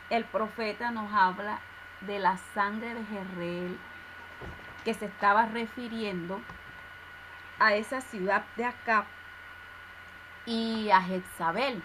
el 0.10 0.26
profeta 0.26 0.92
nos 0.92 1.12
habla 1.14 1.60
de 2.02 2.20
la 2.20 2.38
sangre 2.54 2.94
de 2.94 3.06
Jezreel, 3.06 3.80
que 4.84 4.94
se 4.94 5.06
estaba 5.06 5.46
refiriendo 5.46 6.42
a 7.60 7.76
esa 7.76 8.02
ciudad 8.02 8.44
de 8.58 8.66
Acab 8.66 9.06
y 10.46 10.90
a 10.90 11.02
Jezabel. 11.02 11.82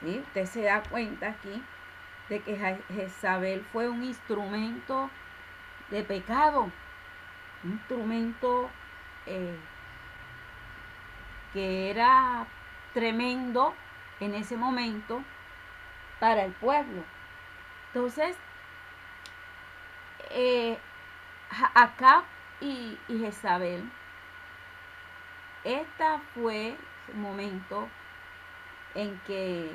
¿sí? 0.00 0.22
Usted 0.26 0.46
se 0.46 0.62
da 0.62 0.82
cuenta 0.82 1.28
aquí 1.28 1.62
de 2.28 2.40
que 2.42 2.56
Je- 2.56 2.82
Jezabel 2.94 3.64
fue 3.72 3.88
un 3.88 4.02
instrumento 4.02 5.10
de 5.90 6.02
pecado, 6.04 6.70
un 7.64 7.72
instrumento 7.72 8.70
eh, 9.26 9.58
que 11.52 11.90
era 11.90 12.46
tremendo 12.94 13.74
en 14.20 14.34
ese 14.34 14.56
momento 14.56 15.22
para 16.20 16.44
el 16.44 16.52
pueblo. 16.52 17.02
Entonces, 17.88 18.36
eh, 20.30 20.78
Acab 21.74 22.24
y, 22.60 22.98
y 23.08 23.18
Jezabel, 23.18 23.90
esta 25.64 26.20
fue 26.34 26.76
el 27.08 27.14
momento 27.16 27.88
en 28.94 29.18
que 29.26 29.70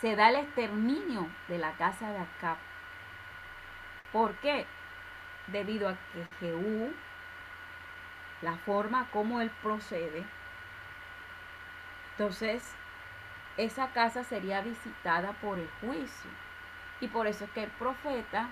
se 0.00 0.14
da 0.16 0.30
el 0.30 0.36
exterminio 0.36 1.28
de 1.48 1.58
la 1.58 1.72
casa 1.72 2.10
de 2.10 2.18
Acab. 2.18 2.56
¿Por 4.12 4.34
qué? 4.36 4.66
Debido 5.48 5.88
a 5.88 5.96
que 6.12 6.26
Jehú, 6.40 6.92
la 8.42 8.56
forma 8.58 9.08
como 9.10 9.40
él 9.40 9.50
procede, 9.62 10.24
entonces 12.12 12.74
esa 13.56 13.92
casa 13.92 14.24
sería 14.24 14.60
visitada 14.60 15.32
por 15.34 15.58
el 15.58 15.68
juicio. 15.80 16.30
Y 17.00 17.08
por 17.08 17.26
eso 17.26 17.44
es 17.44 17.50
que 17.50 17.64
el 17.64 17.70
profeta, 17.70 18.48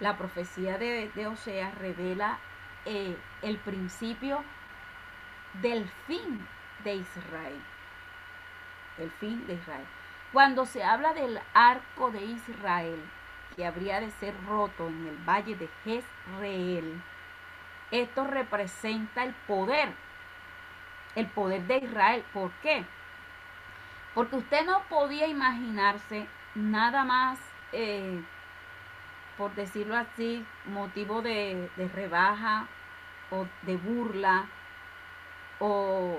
la 0.00 0.16
profecía 0.16 0.78
de, 0.78 1.10
de 1.14 1.26
Oseas 1.26 1.74
revela 1.76 2.38
eh, 2.84 3.16
el 3.42 3.58
principio 3.58 4.44
del 5.54 5.88
fin 6.06 6.46
de 6.84 6.96
Israel. 6.96 7.60
El 8.98 9.10
fin 9.12 9.46
de 9.46 9.54
Israel. 9.54 9.86
Cuando 10.32 10.66
se 10.66 10.82
habla 10.82 11.12
del 11.12 11.40
arco 11.54 12.10
de 12.10 12.24
Israel, 12.24 13.02
que 13.54 13.64
habría 13.64 14.00
de 14.00 14.10
ser 14.12 14.34
roto 14.46 14.88
en 14.88 15.06
el 15.06 15.16
valle 15.28 15.54
de 15.54 15.68
Jezreel, 15.84 17.02
esto 17.90 18.24
representa 18.24 19.22
el 19.22 19.32
poder, 19.46 19.88
el 21.14 21.26
poder 21.28 21.62
de 21.62 21.78
Israel. 21.78 22.24
¿Por 22.32 22.50
qué? 22.62 22.84
Porque 24.14 24.36
usted 24.36 24.66
no 24.66 24.82
podía 24.88 25.26
imaginarse 25.26 26.26
nada 26.54 27.04
más, 27.04 27.38
eh, 27.72 28.20
por 29.38 29.54
decirlo 29.54 29.96
así, 29.96 30.44
motivo 30.64 31.22
de, 31.22 31.70
rebaja 31.94 32.66
o 33.30 33.46
de 33.62 33.76
burla 33.76 34.46
o 35.58 36.18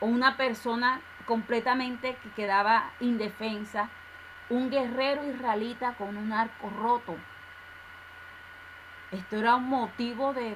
una 0.00 0.36
persona 0.36 1.00
completamente 1.32 2.14
que 2.16 2.28
quedaba 2.32 2.90
indefensa, 3.00 3.88
un 4.50 4.68
guerrero 4.68 5.24
israelita 5.24 5.94
con 5.94 6.18
un 6.18 6.30
arco 6.30 6.68
roto. 6.68 7.16
Esto 9.10 9.36
era 9.36 9.54
un 9.54 9.66
motivo 9.66 10.34
de, 10.34 10.54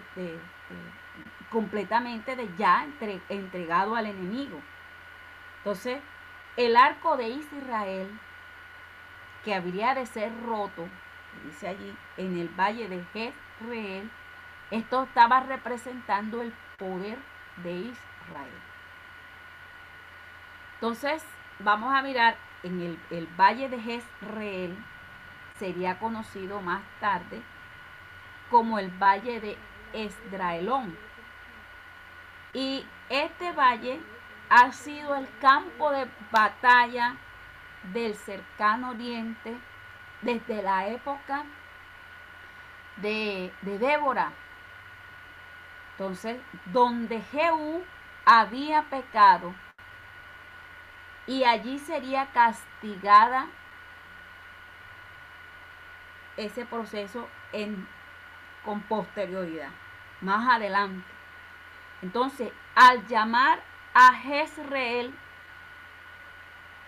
completamente 1.48 2.36
de 2.36 2.54
ya 2.58 2.84
entre, 2.84 3.22
entregado 3.30 3.96
al 3.96 4.04
enemigo. 4.04 4.60
Entonces, 5.60 6.02
el 6.58 6.76
arco 6.76 7.16
de 7.16 7.30
Israel, 7.30 8.10
que 9.46 9.54
habría 9.54 9.94
de 9.94 10.04
ser 10.04 10.30
roto, 10.44 10.86
dice 11.46 11.68
allí, 11.68 11.96
en 12.18 12.38
el 12.38 12.50
valle 12.50 12.86
de 12.86 13.02
Jezreel, 13.14 14.10
esto 14.70 15.04
estaba 15.04 15.40
representando 15.40 16.42
el 16.42 16.52
poder 16.76 17.16
de 17.62 17.72
Israel. 17.72 18.65
Entonces, 20.76 21.24
vamos 21.58 21.94
a 21.94 22.02
mirar 22.02 22.36
en 22.62 22.80
el, 22.80 22.98
el 23.10 23.26
valle 23.28 23.68
de 23.68 23.80
Jezreel, 23.80 24.76
sería 25.58 25.98
conocido 25.98 26.60
más 26.60 26.82
tarde 27.00 27.42
como 28.50 28.78
el 28.78 28.90
valle 28.90 29.40
de 29.40 29.58
Esdraelón. 29.92 30.96
Y 32.52 32.86
este 33.08 33.52
valle 33.52 34.00
ha 34.48 34.70
sido 34.72 35.14
el 35.16 35.28
campo 35.40 35.90
de 35.90 36.06
batalla 36.30 37.16
del 37.92 38.14
cercano 38.14 38.90
oriente 38.90 39.56
desde 40.22 40.62
la 40.62 40.88
época 40.88 41.44
de, 42.96 43.52
de 43.62 43.78
Débora. 43.78 44.32
Entonces, 45.92 46.40
donde 46.66 47.20
Jehú 47.20 47.82
había 48.24 48.82
pecado, 48.82 49.54
y 51.26 51.44
allí 51.44 51.78
sería 51.78 52.26
castigada 52.32 53.46
ese 56.36 56.64
proceso 56.66 57.28
en, 57.52 57.88
con 58.64 58.80
posterioridad, 58.82 59.70
más 60.20 60.48
adelante. 60.48 61.08
Entonces, 62.02 62.52
al 62.74 63.06
llamar 63.08 63.60
a 63.94 64.12
Jezreel, 64.14 65.14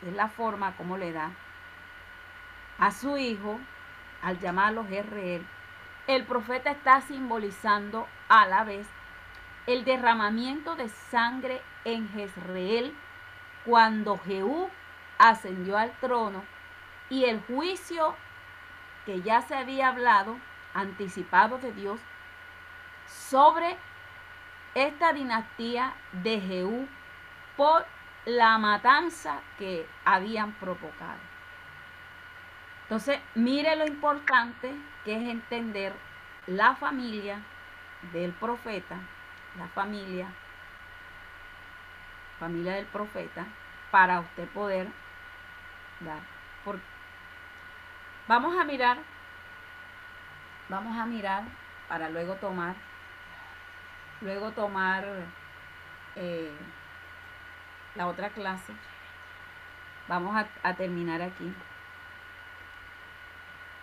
que 0.01 0.11
es 0.11 0.15
la 0.15 0.29
forma 0.29 0.77
como 0.77 0.97
le 0.97 1.13
da 1.13 1.31
a 2.79 2.91
su 2.91 3.17
hijo, 3.17 3.59
al 4.23 4.39
llamarlo 4.39 4.87
Jezreel, 4.87 5.45
el 6.07 6.25
profeta 6.25 6.71
está 6.71 7.01
simbolizando 7.01 8.07
a 8.29 8.47
la 8.47 8.65
vez 8.65 8.87
el 9.67 9.85
derramamiento 9.85 10.77
de 10.77 10.89
sangre 10.89 11.61
en 11.85 12.09
Jezreel 12.11 12.95
cuando 13.69 14.17
Jehú 14.17 14.71
ascendió 15.19 15.77
al 15.77 15.93
trono 16.01 16.43
y 17.11 17.25
el 17.25 17.43
juicio 17.43 18.17
que 19.05 19.21
ya 19.21 19.43
se 19.43 19.55
había 19.55 19.89
hablado, 19.89 20.39
anticipado 20.73 21.59
de 21.59 21.73
Dios, 21.75 22.01
sobre 23.07 23.77
esta 24.75 25.13
dinastía 25.13 25.93
de 26.13 26.41
Jehú 26.41 26.89
por 27.59 27.85
la 28.25 28.57
matanza 28.57 29.41
que 29.59 29.87
habían 30.03 30.53
provocado. 30.53 31.21
Entonces, 32.85 33.21
mire 33.35 33.77
lo 33.77 33.87
importante 33.87 34.75
que 35.05 35.15
es 35.15 35.29
entender 35.29 35.93
la 36.47 36.75
familia 36.75 37.43
del 38.15 38.33
profeta, 38.33 38.97
la 39.59 39.69
familia 39.69 40.29
familia 42.39 42.75
del 42.75 42.87
profeta, 42.87 43.47
para 43.91 44.21
usted 44.21 44.49
poder 44.49 44.89
dar. 46.01 46.21
Por... 46.65 46.79
Vamos 48.27 48.59
a 48.59 48.65
mirar, 48.65 48.99
vamos 50.69 50.99
a 50.99 51.07
mirar 51.07 51.45
para 51.89 52.11
luego 52.11 52.35
tomar, 52.35 52.75
luego 54.21 54.51
tomar 54.53 55.05
eh, 56.17 56.53
la 57.95 58.07
otra 58.07 58.31
clase. 58.31 58.73
Vamos 60.09 60.37
a, 60.37 60.47
a 60.63 60.75
terminar 60.75 61.23
aquí 61.23 61.55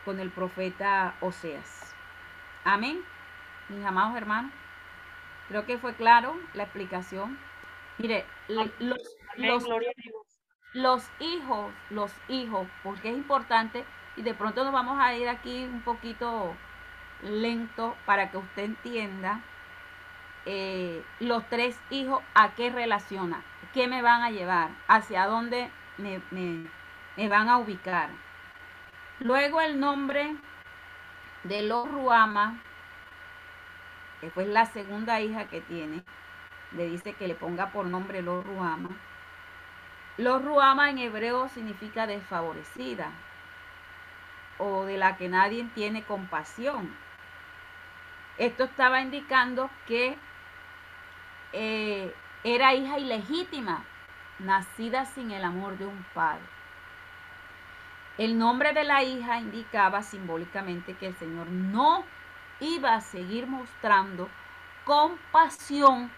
con 0.04 0.20
el 0.20 0.30
profeta 0.30 1.16
Oseas. 1.20 1.96
Amén. 2.64 3.04
Mis 3.70 3.84
amados 3.84 4.16
hermanos, 4.16 4.52
creo 5.48 5.66
que 5.66 5.80
fue 5.80 5.96
claro 5.96 6.36
la 6.54 6.64
explicación. 6.64 7.38
Mire, 7.98 8.26
los, 8.48 8.70
los, 8.80 9.02
los, 10.74 11.10
hijos, 11.20 11.74
los 11.90 12.12
hijos, 12.28 12.68
porque 12.84 13.10
es 13.10 13.16
importante, 13.16 13.86
y 14.18 14.22
de 14.22 14.34
pronto 14.34 14.64
nos 14.64 14.74
vamos 14.74 15.00
a 15.00 15.16
ir 15.16 15.30
aquí 15.30 15.64
un 15.64 15.82
poquito 15.82 16.56
lento 17.24 17.96
para 18.06 18.32
que 18.32 18.38
usted 18.38 18.64
entienda 18.64 19.42
eh, 20.46 21.04
los 21.20 21.48
tres 21.50 21.80
hijos 21.90 22.22
a 22.34 22.54
qué 22.54 22.70
relaciona, 22.70 23.44
qué 23.74 23.88
me 23.88 24.02
van 24.02 24.22
a 24.22 24.30
llevar, 24.30 24.70
hacia 24.88 25.26
dónde 25.26 25.72
me, 25.98 26.22
me, 26.32 26.70
me 27.16 27.30
van 27.30 27.48
a 27.50 27.58
ubicar. 27.58 28.10
Luego 29.20 29.62
el 29.62 29.80
nombre 29.80 30.36
de 31.44 31.62
los 31.62 31.90
Ruama, 31.90 32.62
que 34.20 34.30
fue 34.30 34.46
la 34.46 34.66
segunda 34.66 35.22
hija 35.22 35.48
que 35.48 35.62
tiene, 35.62 36.04
le 36.76 36.88
dice 36.88 37.14
que 37.14 37.28
le 37.28 37.36
ponga 37.36 37.72
por 37.72 37.86
nombre 37.86 38.22
los 38.22 38.46
Ruama. 38.46 38.90
Los 40.18 40.44
Ruama 40.44 40.90
en 40.90 41.00
hebreo 41.00 41.50
significa 41.50 42.08
desfavorecida 42.08 43.10
o 44.58 44.86
de 44.86 44.98
la 44.98 45.18
que 45.18 45.28
nadie 45.28 45.68
tiene 45.76 46.04
compasión. 46.04 46.96
Esto 48.38 48.66
estaba 48.66 49.02
indicando 49.02 49.70
que 49.88 50.18
eh, 51.54 52.14
era 52.44 52.74
hija 52.74 53.00
ilegítima, 53.00 53.84
nacida 54.40 55.06
sin 55.06 55.32
el 55.32 55.44
amor 55.44 55.78
de 55.78 55.86
un 55.86 56.06
padre. 56.14 56.44
El 58.18 58.38
nombre 58.38 58.74
de 58.74 58.86
la 58.86 59.04
hija 59.04 59.40
indicaba 59.40 60.02
simbólicamente 60.02 60.96
que 60.96 61.08
el 61.08 61.16
Señor 61.18 61.48
no 61.48 62.06
iba 62.62 62.96
a 62.96 63.02
seguir 63.02 63.48
mostrando 63.48 64.30
compasión 64.86 66.10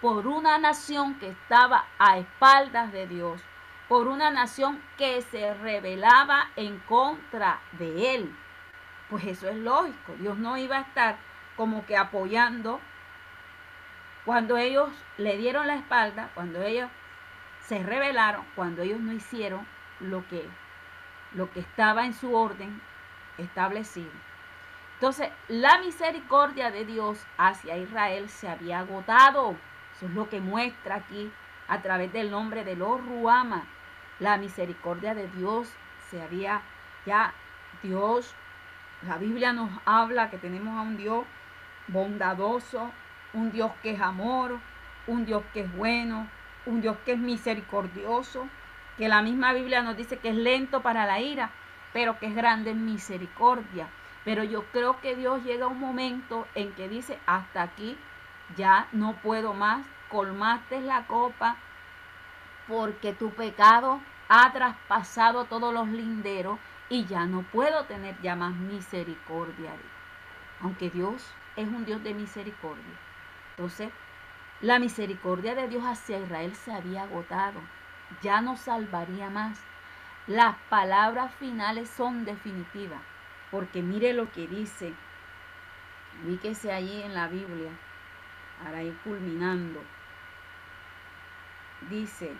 por 0.00 0.26
una 0.26 0.58
nación 0.58 1.18
que 1.18 1.28
estaba 1.28 1.84
a 1.98 2.18
espaldas 2.18 2.92
de 2.92 3.06
Dios, 3.06 3.42
por 3.88 4.06
una 4.06 4.30
nación 4.30 4.80
que 4.96 5.22
se 5.22 5.54
rebelaba 5.54 6.50
en 6.56 6.78
contra 6.80 7.60
de 7.72 8.14
él. 8.14 8.36
Pues 9.10 9.24
eso 9.24 9.48
es 9.48 9.56
lógico, 9.56 10.14
Dios 10.18 10.36
no 10.38 10.56
iba 10.56 10.76
a 10.76 10.82
estar 10.82 11.16
como 11.56 11.84
que 11.86 11.96
apoyando 11.96 12.80
cuando 14.24 14.58
ellos 14.58 14.90
le 15.16 15.38
dieron 15.38 15.66
la 15.66 15.76
espalda, 15.76 16.30
cuando 16.34 16.62
ellos 16.62 16.90
se 17.62 17.82
rebelaron, 17.82 18.44
cuando 18.54 18.82
ellos 18.82 19.00
no 19.00 19.12
hicieron 19.12 19.66
lo 20.00 20.26
que, 20.28 20.46
lo 21.32 21.50
que 21.50 21.60
estaba 21.60 22.04
en 22.04 22.12
su 22.12 22.34
orden 22.34 22.80
establecido. 23.38 24.10
Entonces, 24.94 25.30
la 25.48 25.78
misericordia 25.78 26.70
de 26.70 26.84
Dios 26.84 27.24
hacia 27.38 27.76
Israel 27.76 28.28
se 28.28 28.48
había 28.48 28.80
agotado. 28.80 29.56
Eso 29.98 30.06
es 30.06 30.12
lo 30.12 30.28
que 30.28 30.40
muestra 30.40 30.94
aquí 30.94 31.32
a 31.66 31.82
través 31.82 32.12
del 32.12 32.30
nombre 32.30 32.62
de 32.62 32.76
los 32.76 33.04
Ruama. 33.04 33.64
La 34.20 34.36
misericordia 34.36 35.12
de 35.12 35.26
Dios 35.26 35.68
se 36.08 36.22
había 36.22 36.62
ya 37.04 37.34
Dios, 37.82 38.32
la 39.02 39.18
Biblia 39.18 39.52
nos 39.52 39.70
habla 39.84 40.30
que 40.30 40.38
tenemos 40.38 40.78
a 40.78 40.82
un 40.82 40.96
Dios 40.96 41.24
bondadoso, 41.88 42.92
un 43.32 43.50
Dios 43.50 43.72
que 43.82 43.90
es 43.90 44.00
amor, 44.00 44.60
un 45.08 45.26
Dios 45.26 45.42
que 45.52 45.62
es 45.62 45.76
bueno, 45.76 46.28
un 46.64 46.80
Dios 46.80 46.96
que 47.04 47.14
es 47.14 47.18
misericordioso. 47.18 48.48
que 48.98 49.08
la 49.08 49.22
misma 49.22 49.52
Biblia 49.52 49.82
nos 49.82 49.96
dice 49.96 50.18
que 50.18 50.28
es 50.28 50.36
lento 50.36 50.80
para 50.80 51.06
la 51.06 51.20
ira, 51.20 51.50
pero 51.92 52.20
que 52.20 52.26
es 52.26 52.36
grande 52.36 52.70
en 52.70 52.84
misericordia. 52.84 53.88
Pero 54.24 54.44
yo 54.44 54.64
creo 54.70 55.00
que 55.00 55.16
Dios 55.16 55.42
llega 55.42 55.64
a 55.64 55.68
un 55.68 55.80
momento 55.80 56.46
en 56.54 56.72
que 56.74 56.88
dice, 56.88 57.18
hasta 57.26 57.62
aquí 57.62 57.96
ya 58.56 58.88
no 58.92 59.14
puedo 59.16 59.54
más, 59.54 59.86
colmaste 60.10 60.80
la 60.80 61.06
copa, 61.06 61.56
porque 62.66 63.12
tu 63.12 63.30
pecado 63.30 64.00
ha 64.28 64.52
traspasado 64.52 65.44
todos 65.46 65.72
los 65.72 65.88
linderos 65.88 66.58
y 66.88 67.04
ya 67.06 67.26
no 67.26 67.42
puedo 67.42 67.84
tener 67.84 68.20
ya 68.20 68.36
más 68.36 68.54
misericordia. 68.54 69.72
Aunque 70.60 70.90
Dios 70.90 71.26
es 71.56 71.68
un 71.68 71.84
Dios 71.84 72.02
de 72.02 72.14
misericordia. 72.14 72.94
Entonces, 73.50 73.90
la 74.60 74.78
misericordia 74.78 75.54
de 75.54 75.68
Dios 75.68 75.84
hacia 75.84 76.18
Israel 76.18 76.54
se 76.54 76.72
había 76.72 77.04
agotado. 77.04 77.60
Ya 78.22 78.40
no 78.40 78.56
salvaría 78.56 79.30
más. 79.30 79.60
Las 80.26 80.56
palabras 80.68 81.32
finales 81.34 81.88
son 81.90 82.24
definitivas. 82.24 83.00
Porque 83.50 83.82
mire 83.82 84.12
lo 84.12 84.30
que 84.32 84.46
dice. 84.46 84.94
Ubíquese 86.24 86.72
allí 86.72 87.02
en 87.02 87.14
la 87.14 87.28
Biblia. 87.28 87.70
Para 88.62 88.82
ir 88.82 88.96
culminando. 89.04 89.82
Dice, 91.88 92.36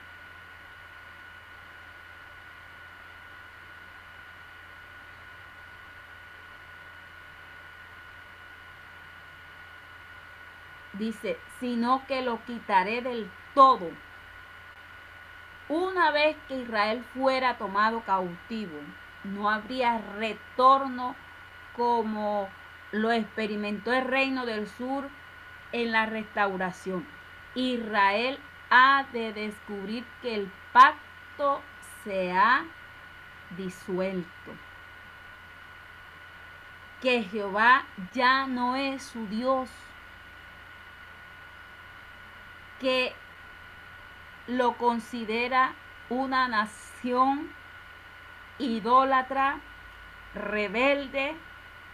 dice, 10.98 11.38
sino 11.60 12.04
que 12.06 12.22
lo 12.22 12.44
quitaré 12.44 13.00
del 13.00 13.30
todo. 13.54 13.90
Una 15.68 16.10
vez 16.10 16.36
que 16.48 16.60
Israel 16.62 17.04
fuera 17.14 17.58
tomado 17.58 18.00
cautivo, 18.00 18.78
no 19.24 19.50
habría 19.50 19.98
retorno 19.98 21.14
como 21.76 22.48
lo 22.90 23.12
experimentó 23.12 23.92
el 23.92 24.04
reino 24.04 24.46
del 24.46 24.66
sur 24.66 25.08
en 25.72 25.92
la 25.92 26.06
restauración. 26.06 27.06
Israel 27.54 28.38
ha 28.70 29.06
de 29.12 29.32
descubrir 29.32 30.04
que 30.22 30.34
el 30.34 30.52
pacto 30.72 31.62
se 32.04 32.32
ha 32.32 32.64
disuelto. 33.56 34.52
Que 37.00 37.22
Jehová 37.24 37.84
ya 38.12 38.46
no 38.46 38.76
es 38.76 39.02
su 39.02 39.26
Dios 39.26 39.70
que 42.80 43.12
lo 44.46 44.76
considera 44.76 45.74
una 46.08 46.48
nación 46.48 47.52
idólatra, 48.58 49.60
rebelde, 50.34 51.36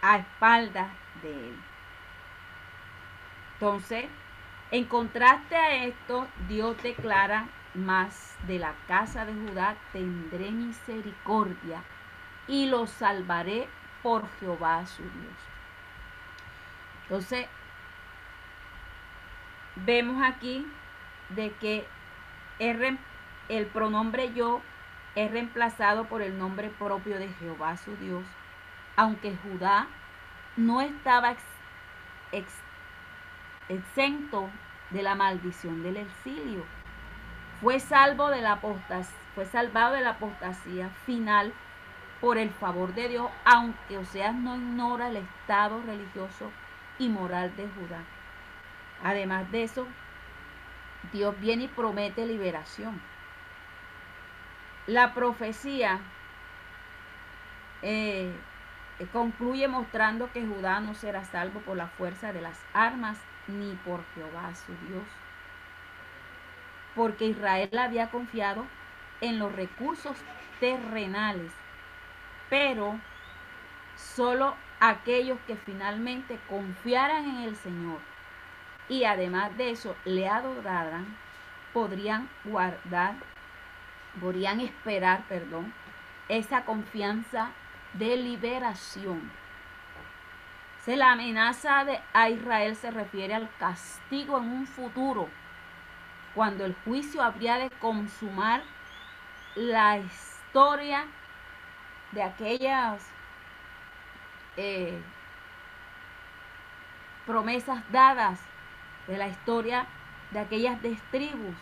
a 0.01 0.17
espaldas 0.17 0.89
de 1.21 1.49
él. 1.49 1.74
Entonces, 3.55 4.05
en 4.71 4.85
contraste 4.85 5.55
a 5.55 5.85
esto, 5.85 6.27
Dios 6.47 6.81
declara, 6.83 7.47
más 7.73 8.35
de 8.47 8.57
la 8.59 8.73
casa 8.87 9.25
de 9.25 9.33
Judá 9.33 9.75
tendré 9.91 10.51
misericordia 10.51 11.83
y 12.47 12.67
lo 12.67 12.87
salvaré 12.87 13.67
por 14.01 14.29
Jehová 14.39 14.85
su 14.85 15.03
Dios. 15.03 15.37
Entonces, 17.03 17.47
vemos 19.75 20.23
aquí 20.23 20.65
de 21.29 21.51
que 21.53 21.87
el 22.59 23.65
pronombre 23.67 24.33
yo 24.33 24.61
es 25.15 25.31
reemplazado 25.31 26.05
por 26.05 26.21
el 26.21 26.37
nombre 26.37 26.69
propio 26.69 27.17
de 27.19 27.29
Jehová 27.39 27.77
su 27.77 27.95
Dios, 27.97 28.23
aunque 28.95 29.35
Judá 29.37 29.87
no 30.55 30.81
estaba 30.81 31.35
exento 33.69 34.49
de 34.91 35.03
la 35.03 35.15
maldición 35.15 35.83
del 35.83 35.97
exilio. 35.97 36.63
Fue 37.61 37.79
salvo 37.79 38.29
de 38.29 38.41
la 38.41 38.59
fue 39.33 39.45
salvado 39.45 39.93
de 39.95 40.01
la 40.01 40.11
apostasía 40.11 40.89
final 41.05 41.53
por 42.21 42.37
el 42.37 42.49
favor 42.49 42.93
de 42.93 43.09
Dios, 43.09 43.29
aunque 43.43 43.97
Oseas 43.97 44.33
no 44.33 44.55
ignora 44.55 45.09
el 45.09 45.17
estado 45.17 45.81
religioso 45.81 46.51
y 46.99 47.09
moral 47.09 47.55
de 47.55 47.67
Judá. 47.67 48.03
Además 49.03 49.51
de 49.51 49.63
eso, 49.63 49.87
Dios 51.11 51.39
viene 51.39 51.65
y 51.65 51.67
promete 51.67 52.25
liberación. 52.25 53.01
La 54.87 55.13
profecía 55.13 55.99
eh, 57.81 58.33
concluye 59.11 59.67
mostrando 59.67 60.31
que 60.31 60.45
Judá 60.45 60.79
no 60.79 60.93
será 60.93 61.25
salvo 61.25 61.59
por 61.61 61.75
la 61.75 61.87
fuerza 61.87 62.31
de 62.31 62.41
las 62.41 62.59
armas 62.73 63.17
ni 63.47 63.75
por 63.85 64.03
Jehová 64.13 64.53
su 64.55 64.73
Dios. 64.87 65.05
Porque 66.95 67.25
Israel 67.25 67.77
había 67.77 68.09
confiado 68.09 68.65
en 69.21 69.39
los 69.39 69.53
recursos 69.53 70.17
terrenales, 70.59 71.51
pero 72.49 72.99
solo 73.95 74.55
aquellos 74.79 75.39
que 75.47 75.55
finalmente 75.55 76.39
confiaran 76.47 77.25
en 77.25 77.43
el 77.43 77.55
Señor 77.55 77.99
y 78.87 79.03
además 79.05 79.55
de 79.57 79.71
eso 79.71 79.95
le 80.05 80.27
adoraran, 80.27 81.17
podrían 81.73 82.29
guardar, 82.43 83.15
podrían 84.19 84.59
esperar, 84.59 85.23
perdón, 85.27 85.73
esa 86.29 86.65
confianza 86.65 87.51
de 87.93 88.17
liberación. 88.17 89.31
La 90.85 91.13
amenaza 91.13 91.83
de, 91.83 91.99
a 92.13 92.29
Israel 92.29 92.75
se 92.75 92.91
refiere 92.91 93.33
al 93.33 93.49
castigo 93.57 94.37
en 94.37 94.49
un 94.49 94.67
futuro, 94.67 95.27
cuando 96.35 96.63
el 96.63 96.75
juicio 96.85 97.23
habría 97.23 97.57
de 97.57 97.71
consumar 97.71 98.61
la 99.55 99.97
historia 99.97 101.05
de 102.11 102.21
aquellas 102.21 103.03
eh, 104.57 105.01
promesas 107.25 107.83
dadas 107.91 108.39
de 109.07 109.17
la 109.17 109.27
historia 109.27 109.87
de 110.31 110.39
aquellas 110.39 110.79
destribus. 110.83 111.55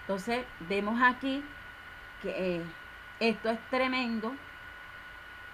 Entonces 0.00 0.46
vemos 0.60 1.00
aquí 1.02 1.44
que 2.22 2.56
eh, 2.56 2.62
esto 3.20 3.50
es 3.50 3.60
tremendo, 3.68 4.34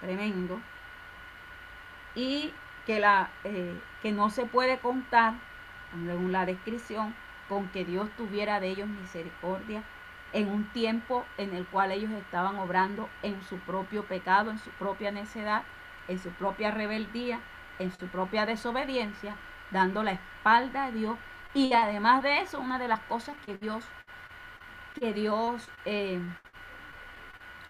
tremendo, 0.01 0.61
y 2.15 2.53
eh, 3.45 3.80
que 4.03 4.12
no 4.12 4.30
se 4.30 4.47
puede 4.47 4.78
contar, 4.78 5.34
según 6.07 6.32
la 6.32 6.47
descripción, 6.47 7.14
con 7.49 7.68
que 7.68 7.84
Dios 7.84 8.09
tuviera 8.16 8.61
de 8.61 8.68
ellos 8.68 8.88
misericordia 8.88 9.82
en 10.32 10.49
un 10.49 10.64
tiempo 10.72 11.24
en 11.38 11.55
el 11.55 11.66
cual 11.66 11.91
ellos 11.91 12.12
estaban 12.12 12.57
obrando 12.59 13.09
en 13.22 13.43
su 13.43 13.59
propio 13.59 14.05
pecado, 14.05 14.51
en 14.51 14.59
su 14.59 14.70
propia 14.70 15.11
necedad, 15.11 15.64
en 16.09 16.18
su 16.18 16.30
propia 16.30 16.70
rebeldía, 16.70 17.41
en 17.78 17.93
su 17.93 18.07
propia 18.09 18.47
desobediencia, 18.47 19.36
dando 19.70 20.03
la 20.03 20.12
espalda 20.12 20.86
a 20.86 20.91
Dios. 20.93 21.18
Y 21.55 21.72
además 21.72 22.22
de 22.22 22.41
eso, 22.41 22.61
una 22.61 22.78
de 22.78 22.88
las 22.88 23.01
cosas 23.01 23.36
que 23.45 23.57
Dios, 23.57 23.84
que 24.99 25.12
Dios 25.12 25.68
eh, 25.84 26.20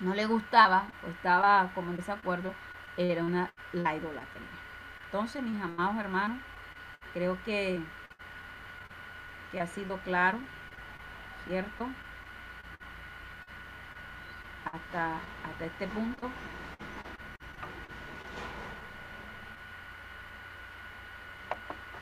no 0.00 0.14
le 0.14 0.26
gustaba 0.26 0.92
o 1.06 1.08
estaba 1.08 1.70
como 1.74 1.90
en 1.90 1.96
desacuerdo, 1.96 2.54
era 2.96 3.24
una, 3.24 3.52
la 3.72 3.94
idolatría. 3.96 4.59
Entonces, 5.12 5.42
mis 5.42 5.61
amados 5.61 5.96
hermanos, 5.98 6.38
creo 7.12 7.36
que, 7.44 7.80
que 9.50 9.61
ha 9.61 9.66
sido 9.66 9.98
claro, 9.98 10.38
¿cierto? 11.46 11.86
Hasta, 14.72 15.16
hasta 15.42 15.64
este 15.66 15.86
punto. 15.88 16.28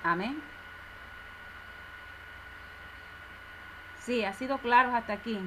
Amén. 0.04 0.36
Sí, 4.04 4.24
ha 4.24 4.32
sido 4.32 4.58
claro 4.58 4.94
hasta 4.94 5.12
aquí. 5.12 5.38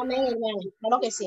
Amén, 0.00 0.24
hermano. 0.26 0.60
Claro 0.80 1.00
que 1.00 1.10
sí. 1.10 1.26